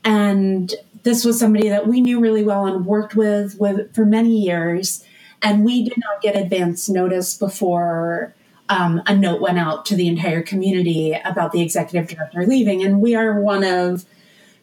And 0.03 0.73
this 1.03 1.23
was 1.23 1.39
somebody 1.39 1.69
that 1.69 1.87
we 1.87 2.01
knew 2.01 2.19
really 2.19 2.43
well 2.43 2.65
and 2.65 2.85
worked 2.85 3.15
with, 3.15 3.57
with 3.59 3.93
for 3.95 4.05
many 4.05 4.37
years. 4.37 5.03
And 5.41 5.63
we 5.63 5.83
did 5.83 5.97
not 5.97 6.21
get 6.21 6.35
advance 6.35 6.89
notice 6.89 7.37
before 7.37 8.33
um, 8.67 9.01
a 9.07 9.15
note 9.15 9.41
went 9.41 9.57
out 9.57 9.85
to 9.85 9.95
the 9.95 10.07
entire 10.07 10.41
community 10.41 11.17
about 11.25 11.51
the 11.51 11.61
executive 11.61 12.07
director 12.09 12.45
leaving. 12.45 12.83
And 12.83 13.01
we 13.01 13.15
are 13.15 13.39
one 13.39 13.63
of 13.63 14.05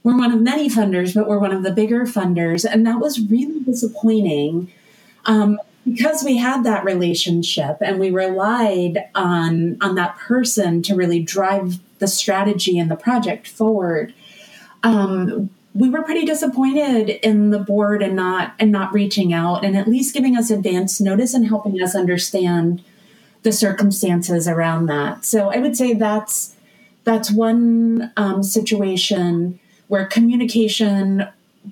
we're 0.07 0.17
one 0.17 0.31
of 0.31 0.41
many 0.41 0.69
funders, 0.69 1.17
but 1.17 1.27
we're 1.27 1.41
one 1.41 1.51
of 1.51 1.65
the 1.65 1.73
bigger 1.73 2.03
funders. 2.03 2.65
And 2.65 2.87
that 2.87 3.01
was 3.01 3.19
really 3.19 3.59
disappointing 3.59 4.71
um, 5.25 5.59
because 5.85 6.23
we 6.23 6.37
had 6.37 6.63
that 6.63 6.85
relationship 6.85 7.79
and 7.81 7.99
we 7.99 8.11
relied 8.11 9.09
on, 9.17 9.77
on 9.81 9.97
that 9.97 10.17
person 10.17 10.81
to 10.83 10.95
really 10.95 11.21
drive 11.21 11.81
the 11.99 12.07
strategy 12.07 12.79
and 12.79 12.89
the 12.89 12.95
project 12.95 13.49
forward. 13.49 14.15
Um, 14.85 15.51
we 15.75 15.91
were 15.91 16.05
pretty 16.05 16.25
disappointed 16.25 17.09
in 17.09 17.51
the 17.51 17.59
board 17.59 18.01
and 18.01 18.15
not 18.15 18.55
and 18.61 18.71
not 18.71 18.93
reaching 18.93 19.33
out 19.33 19.65
and 19.65 19.77
at 19.77 19.89
least 19.89 20.15
giving 20.15 20.37
us 20.37 20.51
advance 20.51 21.01
notice 21.01 21.35
and 21.35 21.49
helping 21.49 21.83
us 21.83 21.97
understand 21.97 22.81
the 23.43 23.51
circumstances 23.51 24.47
around 24.47 24.87
that. 24.87 25.25
So 25.25 25.51
I 25.51 25.57
would 25.57 25.77
say 25.77 25.95
that's 25.95 26.55
that's 27.03 27.33
one 27.33 28.13
um, 28.17 28.45
situation 28.45 29.59
where 29.89 30.07
communication 30.07 31.27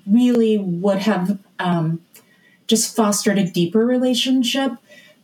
really 0.05 0.57
would 0.57 0.99
have 0.99 1.39
um, 1.59 2.01
just 2.67 2.95
fostered 2.95 3.37
a 3.37 3.49
deeper 3.49 3.85
relationship 3.85 4.73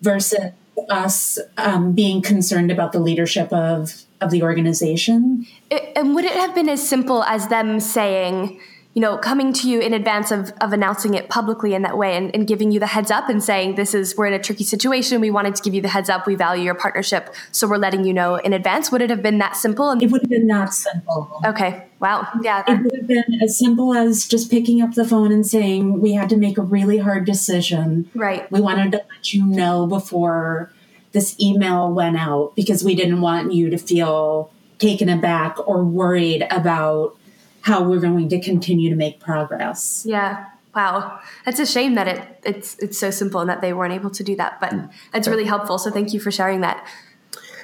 versus 0.01 0.51
us 0.89 1.39
um, 1.58 1.93
being 1.93 2.21
concerned 2.21 2.71
about 2.71 2.91
the 2.91 2.99
leadership 2.99 3.51
of 3.51 4.04
of 4.21 4.30
the 4.30 4.43
organization. 4.43 5.47
It, 5.69 5.91
and 5.95 6.13
would 6.13 6.25
it 6.25 6.34
have 6.34 6.54
been 6.54 6.69
as 6.69 6.88
simple 6.88 7.23
as 7.23 7.47
them 7.47 7.80
saying, 7.80 8.62
you 8.93 9.01
know, 9.01 9.17
coming 9.17 9.54
to 9.54 9.69
you 9.69 9.80
in 9.80 9.93
advance 9.93 10.32
of, 10.32 10.51
of 10.60 10.73
announcing 10.73 11.13
it 11.13 11.30
publicly 11.30 11.73
in 11.73 11.82
that 11.84 11.97
way 11.97 12.17
and, 12.17 12.34
and 12.36 12.45
giving 12.45 12.71
you 12.71 12.80
the 12.80 12.88
heads 12.88 13.10
up 13.10 13.30
and 13.30 13.41
saying, 13.41 13.75
this 13.75 13.93
is, 13.93 14.17
we're 14.17 14.25
in 14.25 14.34
a 14.34 14.39
tricky 14.39 14.65
situation. 14.65 15.21
We 15.21 15.32
wanted 15.32 15.56
to 15.56 15.62
give 15.62 15.73
you 15.73 15.82
the 15.82 15.88
heads 15.88 16.10
up. 16.10 16.27
We 16.27 16.36
value 16.36 16.63
your 16.63 16.75
partnership. 16.75 17.34
So 17.54 17.69
we're 17.69 17.77
letting 17.77 18.04
you 18.04 18.13
know 18.13 18.36
in 18.36 18.51
advance. 18.51 18.91
Would 18.91 19.01
it 19.01 19.10
have 19.10 19.23
been 19.23 19.38
that 19.38 19.56
simple? 19.56 19.91
It 19.91 20.12
would 20.12 20.21
have 20.21 20.30
been 20.30 20.47
that 20.47 20.73
simple. 20.73 21.39
Okay. 21.45 21.86
Wow. 22.01 22.27
Yeah. 22.41 22.63
It 22.67 22.82
would 22.84 22.95
have 22.97 23.08
been 23.08 23.39
as 23.41 23.58
simple 23.58 23.93
as 23.93 24.27
just 24.27 24.51
picking 24.51 24.82
up 24.82 24.93
the 24.95 25.08
phone 25.08 25.32
and 25.32 25.47
saying, 25.47 26.01
we 26.01 26.12
had 26.13 26.30
to 26.30 26.38
make 26.38 26.58
a 26.58 26.63
really 26.63 26.97
hard 26.97 27.25
decision. 27.25 28.10
Right. 28.13 28.51
We 28.51 28.60
wanted 28.60 28.91
to 28.91 28.97
let 28.97 29.34
you 29.34 29.45
know 29.45 29.88
before 29.88 30.73
this 31.13 31.39
email 31.39 31.93
went 31.93 32.17
out 32.17 32.56
because 32.58 32.84
we 32.84 32.95
didn't 32.95 33.21
want 33.21 33.54
you 33.54 33.69
to 33.69 33.77
feel 33.77 34.51
taken 34.80 35.08
aback 35.08 35.56
or 35.65 35.84
worried 35.84 36.45
about 36.49 37.15
how 37.62 37.84
we're 37.84 38.00
going 38.00 38.30
to 38.30 38.39
continue 38.39 38.89
to 38.89 38.95
make 38.95 39.19
progress. 39.19 40.04
Yeah. 40.06 40.47
Wow. 40.76 41.19
That's 41.45 41.60
a 41.60 41.65
shame 41.65 41.95
that 41.95 42.08
it 42.08 42.39
it's 42.43 42.78
it's 42.80 42.97
so 42.97 43.12
simple 43.12 43.41
and 43.41 43.50
that 43.50 43.62
they 43.62 43.74
weren't 43.74 43.93
able 43.93 44.10
to 44.12 44.24
do 44.24 44.36
that, 44.38 44.60
but 44.62 44.74
it's 45.13 45.28
really 45.28 45.45
helpful. 45.45 45.78
So 45.78 45.91
thank 45.91 46.13
you 46.13 46.19
for 46.19 46.32
sharing 46.32 46.62
that. 46.62 46.86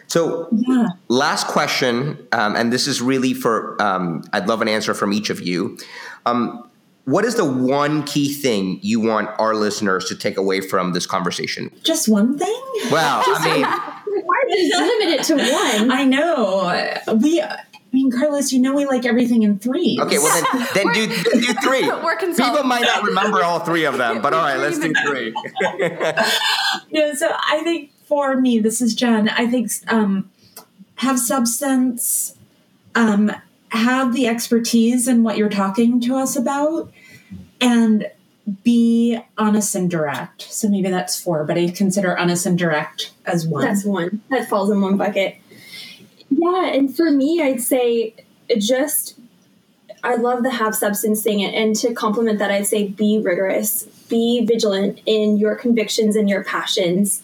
So, 0.08 0.48
yeah. 0.52 0.88
last 1.10 1.48
question, 1.48 2.28
um, 2.32 2.56
and 2.56 2.72
this 2.72 2.88
is 2.88 3.02
really 3.02 3.34
for 3.34 3.82
um, 3.82 4.24
I'd 4.32 4.48
love 4.48 4.62
an 4.62 4.70
answer 4.70 4.94
from 4.94 5.12
each 5.12 5.30
of 5.30 5.42
you. 5.42 5.78
Um, 6.26 6.70
what 7.04 7.24
is 7.24 7.36
the 7.36 7.46
one 7.46 8.04
key 8.04 8.34
thing 8.34 8.80
you 8.82 9.00
want 9.00 9.30
our 9.40 9.56
listeners 9.56 10.06
to 10.06 10.16
take 10.16 10.38
away 10.38 10.60
from 10.60 10.92
this 10.92 11.06
conversation? 11.06 11.72
Just 11.84 12.10
one 12.10 12.38
thing? 12.38 12.62
Well, 12.92 13.24
I 13.26 13.46
mean, 13.46 14.24
why 14.26 14.44
limit 14.48 15.20
it 15.20 15.24
to 15.24 15.36
one? 15.36 15.92
I 15.92 16.04
know. 16.04 17.16
We 17.16 17.42
I 17.92 17.96
mean, 17.96 18.12
Carlos, 18.12 18.52
you 18.52 18.60
know 18.60 18.76
we 18.76 18.86
like 18.86 19.06
everything 19.06 19.44
in 19.44 19.60
three. 19.60 19.98
Okay, 20.02 20.18
well 20.18 20.44
then, 20.52 20.68
then 20.74 20.94
do 20.94 21.08
then 21.08 21.42
do 21.42 21.54
3 21.54 21.82
People 22.36 22.64
might 22.64 22.82
not 22.82 23.04
remember 23.04 23.44
all 23.44 23.60
three 23.60 23.86
of 23.86 23.98
them, 23.98 24.22
but 24.22 24.34
all 24.34 24.42
right, 24.42 24.58
let's 24.58 24.78
do 24.78 24.94
three. 25.06 25.34
yeah, 26.90 27.14
so 27.14 27.30
I 27.32 27.62
think 27.64 27.92
for 28.04 28.36
me, 28.36 28.60
this 28.60 28.82
is 28.82 28.94
Jen. 28.94 29.30
I 29.30 29.48
think 29.48 29.72
um, 29.88 30.30
have 30.96 31.18
substance, 31.18 32.36
um, 32.94 33.32
have 33.70 34.14
the 34.14 34.28
expertise 34.28 35.08
in 35.08 35.24
what 35.24 35.38
you're 35.38 35.50
talking 35.50 36.02
to 36.02 36.18
us 36.18 36.36
about, 36.36 36.92
and 37.62 38.12
be 38.64 39.20
honest 39.38 39.76
and 39.76 39.90
direct. 39.90 40.42
So 40.42 40.68
maybe 40.68 40.90
that's 40.90 41.20
four, 41.20 41.44
but 41.46 41.58
I 41.58 41.70
consider 41.70 42.18
honest 42.18 42.46
and 42.46 42.58
direct 42.58 43.12
as 43.26 43.48
one. 43.48 43.66
That's 43.66 43.86
one. 43.86 44.22
That 44.30 44.50
falls 44.50 44.70
in 44.70 44.82
one 44.82 44.98
bucket. 44.98 45.38
Yeah, 46.30 46.68
and 46.68 46.96
for 46.96 47.12
me, 47.12 47.42
I'd 47.42 47.62
say 47.62 48.14
just 48.58 49.18
I 50.04 50.16
love 50.16 50.44
the 50.44 50.52
have 50.52 50.76
substance 50.76 51.24
thing, 51.24 51.44
and 51.44 51.76
to 51.78 51.94
complement 51.94 52.40
that, 52.40 52.52
I'd 52.52 52.68
say 52.68 52.88
be 52.88 53.20
rigorous, 53.20 53.84
be 54.10 54.46
vigilant 54.46 55.02
in 55.06 55.38
your 55.38 55.56
convictions 55.56 56.16
and 56.16 56.30
your 56.30 56.44
passions. 56.44 57.22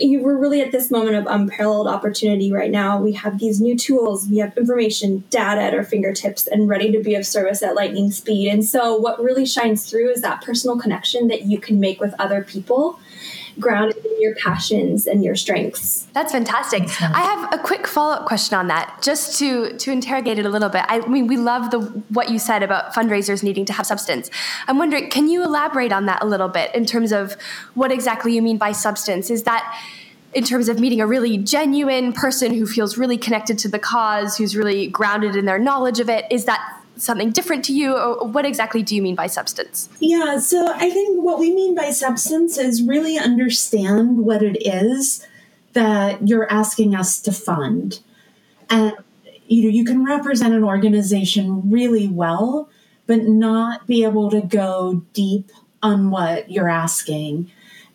You, 0.00 0.22
we're 0.22 0.38
really 0.38 0.62
at 0.62 0.72
this 0.72 0.90
moment 0.90 1.16
of 1.16 1.26
unparalleled 1.26 1.86
opportunity 1.86 2.50
right 2.50 2.70
now. 2.70 2.98
We 2.98 3.12
have 3.12 3.38
these 3.38 3.60
new 3.60 3.76
tools, 3.76 4.26
we 4.28 4.38
have 4.38 4.56
information, 4.56 5.24
data 5.30 5.60
at 5.60 5.74
our 5.74 5.84
fingertips, 5.84 6.46
and 6.46 6.68
ready 6.68 6.90
to 6.92 7.02
be 7.02 7.14
of 7.14 7.26
service 7.26 7.62
at 7.62 7.74
lightning 7.74 8.10
speed. 8.10 8.50
And 8.50 8.64
so, 8.64 8.96
what 8.96 9.22
really 9.22 9.46
shines 9.46 9.88
through 9.88 10.10
is 10.10 10.22
that 10.22 10.42
personal 10.42 10.78
connection 10.78 11.28
that 11.28 11.42
you 11.42 11.58
can 11.58 11.78
make 11.78 12.00
with 12.00 12.14
other 12.18 12.42
people 12.42 12.98
grounded 13.58 14.04
in 14.04 14.20
your 14.20 14.34
passions 14.34 15.06
and 15.06 15.24
your 15.24 15.34
strengths. 15.34 16.06
That's 16.12 16.32
fantastic. 16.32 16.82
I 17.00 17.20
have 17.20 17.52
a 17.52 17.62
quick 17.62 17.86
follow-up 17.86 18.26
question 18.26 18.58
on 18.58 18.68
that, 18.68 19.00
just 19.02 19.38
to 19.38 19.76
to 19.78 19.90
interrogate 19.90 20.38
it 20.38 20.46
a 20.46 20.48
little 20.48 20.68
bit. 20.68 20.84
I 20.88 21.06
mean, 21.06 21.26
we 21.26 21.36
love 21.36 21.70
the 21.70 21.80
what 22.10 22.30
you 22.30 22.38
said 22.38 22.62
about 22.62 22.94
fundraisers 22.94 23.42
needing 23.42 23.64
to 23.66 23.72
have 23.72 23.86
substance. 23.86 24.30
I'm 24.68 24.78
wondering, 24.78 25.10
can 25.10 25.28
you 25.28 25.42
elaborate 25.42 25.92
on 25.92 26.06
that 26.06 26.22
a 26.22 26.26
little 26.26 26.48
bit 26.48 26.74
in 26.74 26.84
terms 26.84 27.12
of 27.12 27.36
what 27.74 27.90
exactly 27.90 28.34
you 28.34 28.42
mean 28.42 28.58
by 28.58 28.72
substance? 28.72 29.30
Is 29.30 29.44
that 29.44 29.80
in 30.34 30.44
terms 30.44 30.68
of 30.68 30.78
meeting 30.78 31.00
a 31.00 31.06
really 31.06 31.38
genuine 31.38 32.12
person 32.12 32.52
who 32.52 32.66
feels 32.66 32.98
really 32.98 33.16
connected 33.16 33.58
to 33.60 33.68
the 33.68 33.78
cause, 33.78 34.36
who's 34.36 34.56
really 34.56 34.86
grounded 34.86 35.34
in 35.34 35.46
their 35.46 35.58
knowledge 35.58 35.98
of 35.98 36.10
it? 36.10 36.26
Is 36.30 36.44
that 36.44 36.82
something 36.96 37.30
different 37.30 37.64
to 37.64 37.72
you 37.72 37.96
or 37.96 38.26
what 38.26 38.44
exactly 38.44 38.82
do 38.82 38.94
you 38.96 39.02
mean 39.02 39.14
by 39.14 39.26
substance? 39.26 39.88
Yeah 40.00 40.38
so 40.38 40.72
i 40.74 40.90
think 40.90 41.22
what 41.22 41.38
we 41.38 41.54
mean 41.54 41.74
by 41.74 41.90
substance 41.90 42.58
is 42.58 42.82
really 42.82 43.18
understand 43.18 44.18
what 44.18 44.42
it 44.42 44.56
is 44.66 45.26
that 45.72 46.26
you're 46.26 46.50
asking 46.50 46.94
us 46.94 47.20
to 47.20 47.32
fund. 47.32 48.00
And 48.70 48.94
you 49.46 49.62
know 49.62 49.68
you 49.68 49.84
can 49.84 50.04
represent 50.04 50.54
an 50.54 50.64
organization 50.64 51.70
really 51.70 52.08
well 52.08 52.68
but 53.06 53.22
not 53.22 53.86
be 53.86 54.02
able 54.02 54.30
to 54.30 54.40
go 54.40 55.04
deep 55.12 55.52
on 55.80 56.10
what 56.10 56.50
you're 56.50 56.68
asking. 56.68 57.48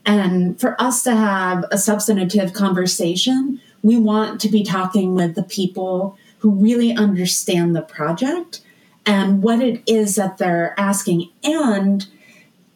And 0.05 0.57
for 0.59 0.81
us 0.81 1.03
to 1.03 1.13
have 1.13 1.65
a 1.71 1.77
substantive 1.77 2.53
conversation 2.53 3.59
we 3.83 3.97
want 3.97 4.39
to 4.41 4.49
be 4.49 4.63
talking 4.63 5.15
with 5.15 5.35
the 5.35 5.43
people 5.43 6.17
who 6.39 6.51
really 6.51 6.93
understand 6.93 7.75
the 7.75 7.81
project 7.81 8.61
and 9.05 9.41
what 9.41 9.61
it 9.61 9.81
is 9.85 10.15
that 10.15 10.37
they're 10.37 10.73
asking. 10.79 11.29
And 11.43 12.05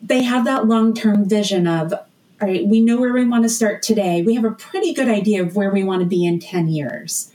they 0.01 0.23
have 0.23 0.45
that 0.45 0.67
long 0.67 0.93
term 0.93 1.27
vision 1.27 1.67
of, 1.67 1.93
all 1.93 2.01
right, 2.41 2.65
we 2.65 2.81
know 2.81 2.99
where 2.99 3.13
we 3.13 3.25
want 3.25 3.43
to 3.43 3.49
start 3.49 3.81
today. 3.81 4.21
We 4.21 4.35
have 4.35 4.45
a 4.45 4.51
pretty 4.51 4.93
good 4.93 5.07
idea 5.07 5.41
of 5.41 5.55
where 5.55 5.71
we 5.71 5.83
want 5.83 6.01
to 6.01 6.07
be 6.07 6.25
in 6.25 6.39
10 6.39 6.67
years. 6.67 7.31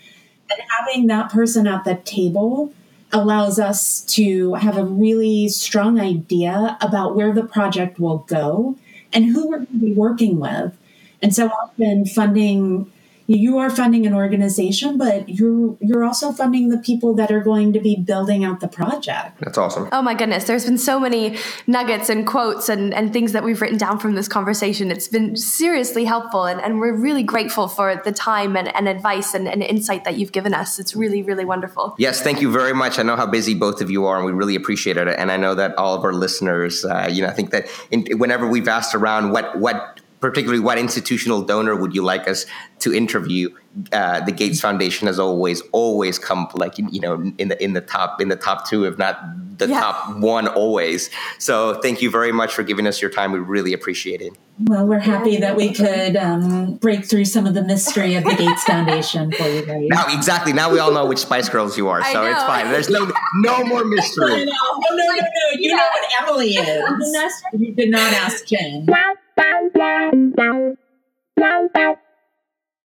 And 0.50 0.60
having 0.78 1.06
that 1.06 1.30
person 1.30 1.66
at 1.66 1.84
the 1.84 1.96
table 1.96 2.72
allows 3.12 3.58
us 3.58 4.02
to 4.02 4.54
have 4.54 4.76
a 4.76 4.84
really 4.84 5.48
strong 5.48 5.98
idea 6.00 6.76
about 6.80 7.16
where 7.16 7.32
the 7.32 7.42
project 7.42 7.98
will 7.98 8.18
go 8.18 8.76
and 9.12 9.26
who 9.26 9.48
we're 9.48 9.58
going 9.58 9.66
to 9.68 9.86
be 9.86 9.92
working 9.92 10.38
with. 10.38 10.76
And 11.22 11.34
so 11.34 11.48
often 11.48 12.06
funding 12.06 12.90
you 13.36 13.58
are 13.58 13.70
funding 13.70 14.06
an 14.06 14.14
organization, 14.14 14.98
but 14.98 15.28
you're 15.28 15.76
you're 15.80 16.04
also 16.04 16.32
funding 16.32 16.68
the 16.68 16.78
people 16.78 17.14
that 17.14 17.30
are 17.30 17.40
going 17.40 17.72
to 17.72 17.80
be 17.80 17.94
building 17.94 18.44
out 18.44 18.58
the 18.58 18.66
project. 18.66 19.38
That's 19.38 19.56
awesome. 19.56 19.88
Oh 19.92 20.02
my 20.02 20.14
goodness, 20.14 20.44
there's 20.44 20.64
been 20.64 20.78
so 20.78 20.98
many 20.98 21.36
nuggets 21.68 22.08
and 22.08 22.26
quotes 22.26 22.68
and, 22.68 22.92
and 22.92 23.12
things 23.12 23.30
that 23.32 23.44
we've 23.44 23.60
written 23.60 23.78
down 23.78 24.00
from 24.00 24.16
this 24.16 24.26
conversation. 24.26 24.90
It's 24.90 25.06
been 25.06 25.36
seriously 25.36 26.04
helpful 26.04 26.44
and, 26.44 26.60
and 26.60 26.80
we're 26.80 26.96
really 26.96 27.22
grateful 27.22 27.68
for 27.68 28.02
the 28.04 28.10
time 28.10 28.56
and, 28.56 28.74
and 28.74 28.88
advice 28.88 29.32
and, 29.32 29.46
and 29.46 29.62
insight 29.62 30.02
that 30.04 30.16
you've 30.16 30.32
given 30.32 30.52
us. 30.52 30.80
It's 30.80 30.96
really, 30.96 31.22
really 31.22 31.44
wonderful. 31.44 31.94
Yes, 31.98 32.20
thank 32.20 32.40
you 32.40 32.50
very 32.50 32.72
much. 32.72 32.98
I 32.98 33.04
know 33.04 33.14
how 33.14 33.26
busy 33.26 33.54
both 33.54 33.80
of 33.80 33.90
you 33.90 34.06
are 34.06 34.16
and 34.16 34.26
we 34.26 34.32
really 34.32 34.56
appreciate 34.56 34.96
it. 34.96 35.06
And 35.06 35.30
I 35.30 35.36
know 35.36 35.54
that 35.54 35.78
all 35.78 35.94
of 35.94 36.04
our 36.04 36.12
listeners, 36.12 36.84
uh, 36.84 37.08
you 37.08 37.22
know, 37.22 37.28
I 37.28 37.32
think 37.32 37.50
that 37.50 37.68
in, 37.92 38.06
whenever 38.18 38.48
we've 38.48 38.66
asked 38.66 38.94
around 38.94 39.30
what 39.30 39.56
what 39.56 40.00
particularly 40.20 40.60
what 40.60 40.78
institutional 40.78 41.42
donor 41.42 41.74
would 41.74 41.94
you 41.94 42.02
like 42.02 42.28
us 42.28 42.46
to 42.80 42.94
interview? 42.94 43.48
Uh, 43.92 44.20
the 44.20 44.32
gates 44.32 44.60
foundation 44.60 45.06
has 45.06 45.18
always 45.18 45.60
always 45.70 46.18
come 46.18 46.48
like 46.54 46.76
you 46.76 47.00
know 47.00 47.32
in 47.38 47.48
the 47.48 47.62
in 47.62 47.72
the 47.72 47.80
top 47.80 48.20
in 48.20 48.28
the 48.28 48.34
top 48.34 48.68
two 48.68 48.84
if 48.84 48.98
not 48.98 49.20
the 49.58 49.68
yeah. 49.68 49.80
top 49.80 50.16
one 50.16 50.48
always. 50.48 51.08
So 51.38 51.74
thank 51.74 52.02
you 52.02 52.10
very 52.10 52.32
much 52.32 52.52
for 52.52 52.64
giving 52.64 52.88
us 52.88 53.00
your 53.00 53.12
time. 53.12 53.30
We 53.30 53.38
really 53.38 53.72
appreciate 53.72 54.20
it. 54.22 54.32
Well 54.58 54.86
we're 54.88 54.98
happy 54.98 55.36
that 55.36 55.54
we 55.54 55.72
could 55.72 56.16
um, 56.16 56.74
break 56.78 57.04
through 57.04 57.26
some 57.26 57.46
of 57.46 57.54
the 57.54 57.62
mystery 57.62 58.16
of 58.16 58.24
the 58.24 58.34
gates 58.34 58.64
foundation 58.64 59.30
for 59.30 59.44
you 59.44 59.64
guys. 59.64 59.86
Now 59.88 60.12
exactly. 60.16 60.52
Now 60.52 60.72
we 60.72 60.80
all 60.80 60.92
know 60.92 61.06
which 61.06 61.18
spice 61.18 61.48
girls 61.48 61.78
you 61.78 61.88
are 61.88 62.02
so 62.02 62.26
it's 62.26 62.42
fine. 62.42 62.72
There's 62.72 62.90
no 62.90 63.08
no 63.36 63.64
more 63.64 63.84
mystery. 63.84 64.46
No 64.50 64.96
no 64.96 64.96
no 64.96 65.14
no. 65.14 65.60
You 65.60 65.70
yeah. 65.70 65.76
know 65.76 65.88
what 65.92 66.28
emily 66.28 66.48
is. 66.54 67.42
You 67.52 67.72
did 67.72 67.90
not 67.90 68.12
ask 68.12 68.46
jen 68.46 68.86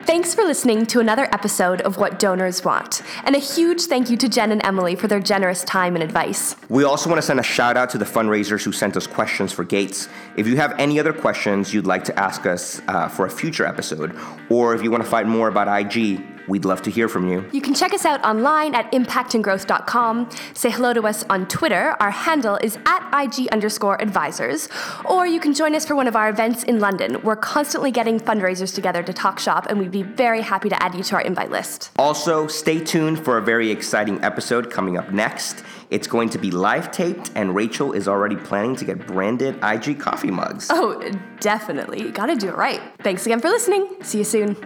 Thanks 0.03 0.35
for 0.35 0.43
listening 0.43 0.85
to 0.87 0.99
another 0.99 1.29
episode 1.33 1.81
of 1.81 1.97
What 1.97 2.19
Donors 2.19 2.63
Want, 2.65 3.01
and 3.23 3.35
a 3.35 3.39
huge 3.39 3.83
thank 3.83 4.09
you 4.09 4.17
to 4.17 4.27
Jen 4.27 4.51
and 4.51 4.63
Emily 4.65 4.95
for 4.95 5.07
their 5.07 5.21
generous 5.21 5.63
time 5.63 5.95
and 5.95 6.03
advice. 6.03 6.57
We 6.67 6.83
also 6.83 7.09
want 7.09 7.19
to 7.19 7.25
send 7.25 7.39
a 7.39 7.43
shout 7.43 7.77
out 7.77 7.89
to 7.91 7.97
the 7.97 8.05
fundraisers 8.05 8.63
who 8.63 8.73
sent 8.73 8.97
us 8.97 9.07
questions 9.07 9.53
for 9.53 9.63
Gates. 9.63 10.09
If 10.35 10.45
you 10.45 10.57
have 10.57 10.77
any 10.77 10.99
other 10.99 11.13
questions 11.13 11.73
you'd 11.73 11.87
like 11.87 12.03
to 12.03 12.19
ask 12.19 12.45
us 12.45 12.81
uh, 12.89 13.07
for 13.07 13.25
a 13.25 13.29
future 13.29 13.65
episode, 13.65 14.13
or 14.49 14.75
if 14.75 14.83
you 14.83 14.91
want 14.91 15.03
to 15.03 15.09
find 15.09 15.29
more 15.29 15.47
about 15.47 15.69
IG, 15.69 16.21
We'd 16.47 16.65
love 16.65 16.81
to 16.83 16.91
hear 16.91 17.07
from 17.07 17.27
you. 17.29 17.49
You 17.51 17.61
can 17.61 17.73
check 17.73 17.93
us 17.93 18.05
out 18.05 18.23
online 18.23 18.75
at 18.75 18.91
impactandgrowth.com. 18.91 20.29
Say 20.53 20.69
hello 20.69 20.93
to 20.93 21.03
us 21.07 21.23
on 21.29 21.47
Twitter. 21.47 21.95
Our 21.99 22.11
handle 22.11 22.57
is 22.61 22.77
at 22.85 23.23
IG 23.23 23.47
underscore 23.49 24.01
advisors. 24.01 24.69
Or 25.05 25.25
you 25.25 25.39
can 25.39 25.53
join 25.53 25.75
us 25.75 25.85
for 25.85 25.95
one 25.95 26.07
of 26.07 26.15
our 26.15 26.29
events 26.29 26.63
in 26.63 26.79
London. 26.79 27.21
We're 27.23 27.35
constantly 27.35 27.91
getting 27.91 28.19
fundraisers 28.19 28.73
together 28.73 29.03
to 29.03 29.13
talk 29.13 29.39
shop, 29.39 29.67
and 29.69 29.79
we'd 29.79 29.91
be 29.91 30.03
very 30.03 30.41
happy 30.41 30.69
to 30.69 30.83
add 30.83 30.95
you 30.95 31.03
to 31.03 31.15
our 31.15 31.21
invite 31.21 31.51
list. 31.51 31.91
Also, 31.97 32.47
stay 32.47 32.79
tuned 32.79 33.23
for 33.23 33.37
a 33.37 33.41
very 33.41 33.71
exciting 33.71 34.23
episode 34.23 34.69
coming 34.71 34.97
up 34.97 35.11
next. 35.11 35.63
It's 35.89 36.07
going 36.07 36.29
to 36.29 36.37
be 36.37 36.51
live 36.51 36.91
taped, 36.91 37.31
and 37.35 37.55
Rachel 37.55 37.93
is 37.93 38.07
already 38.07 38.35
planning 38.35 38.75
to 38.77 38.85
get 38.85 39.05
branded 39.05 39.59
IG 39.63 39.99
coffee 39.99 40.31
mugs. 40.31 40.67
Oh, 40.71 40.99
definitely. 41.39 42.11
Gotta 42.11 42.35
do 42.35 42.49
it 42.49 42.55
right. 42.55 42.81
Thanks 43.03 43.25
again 43.25 43.39
for 43.39 43.49
listening. 43.49 43.87
See 44.01 44.19
you 44.19 44.23
soon. 44.23 44.57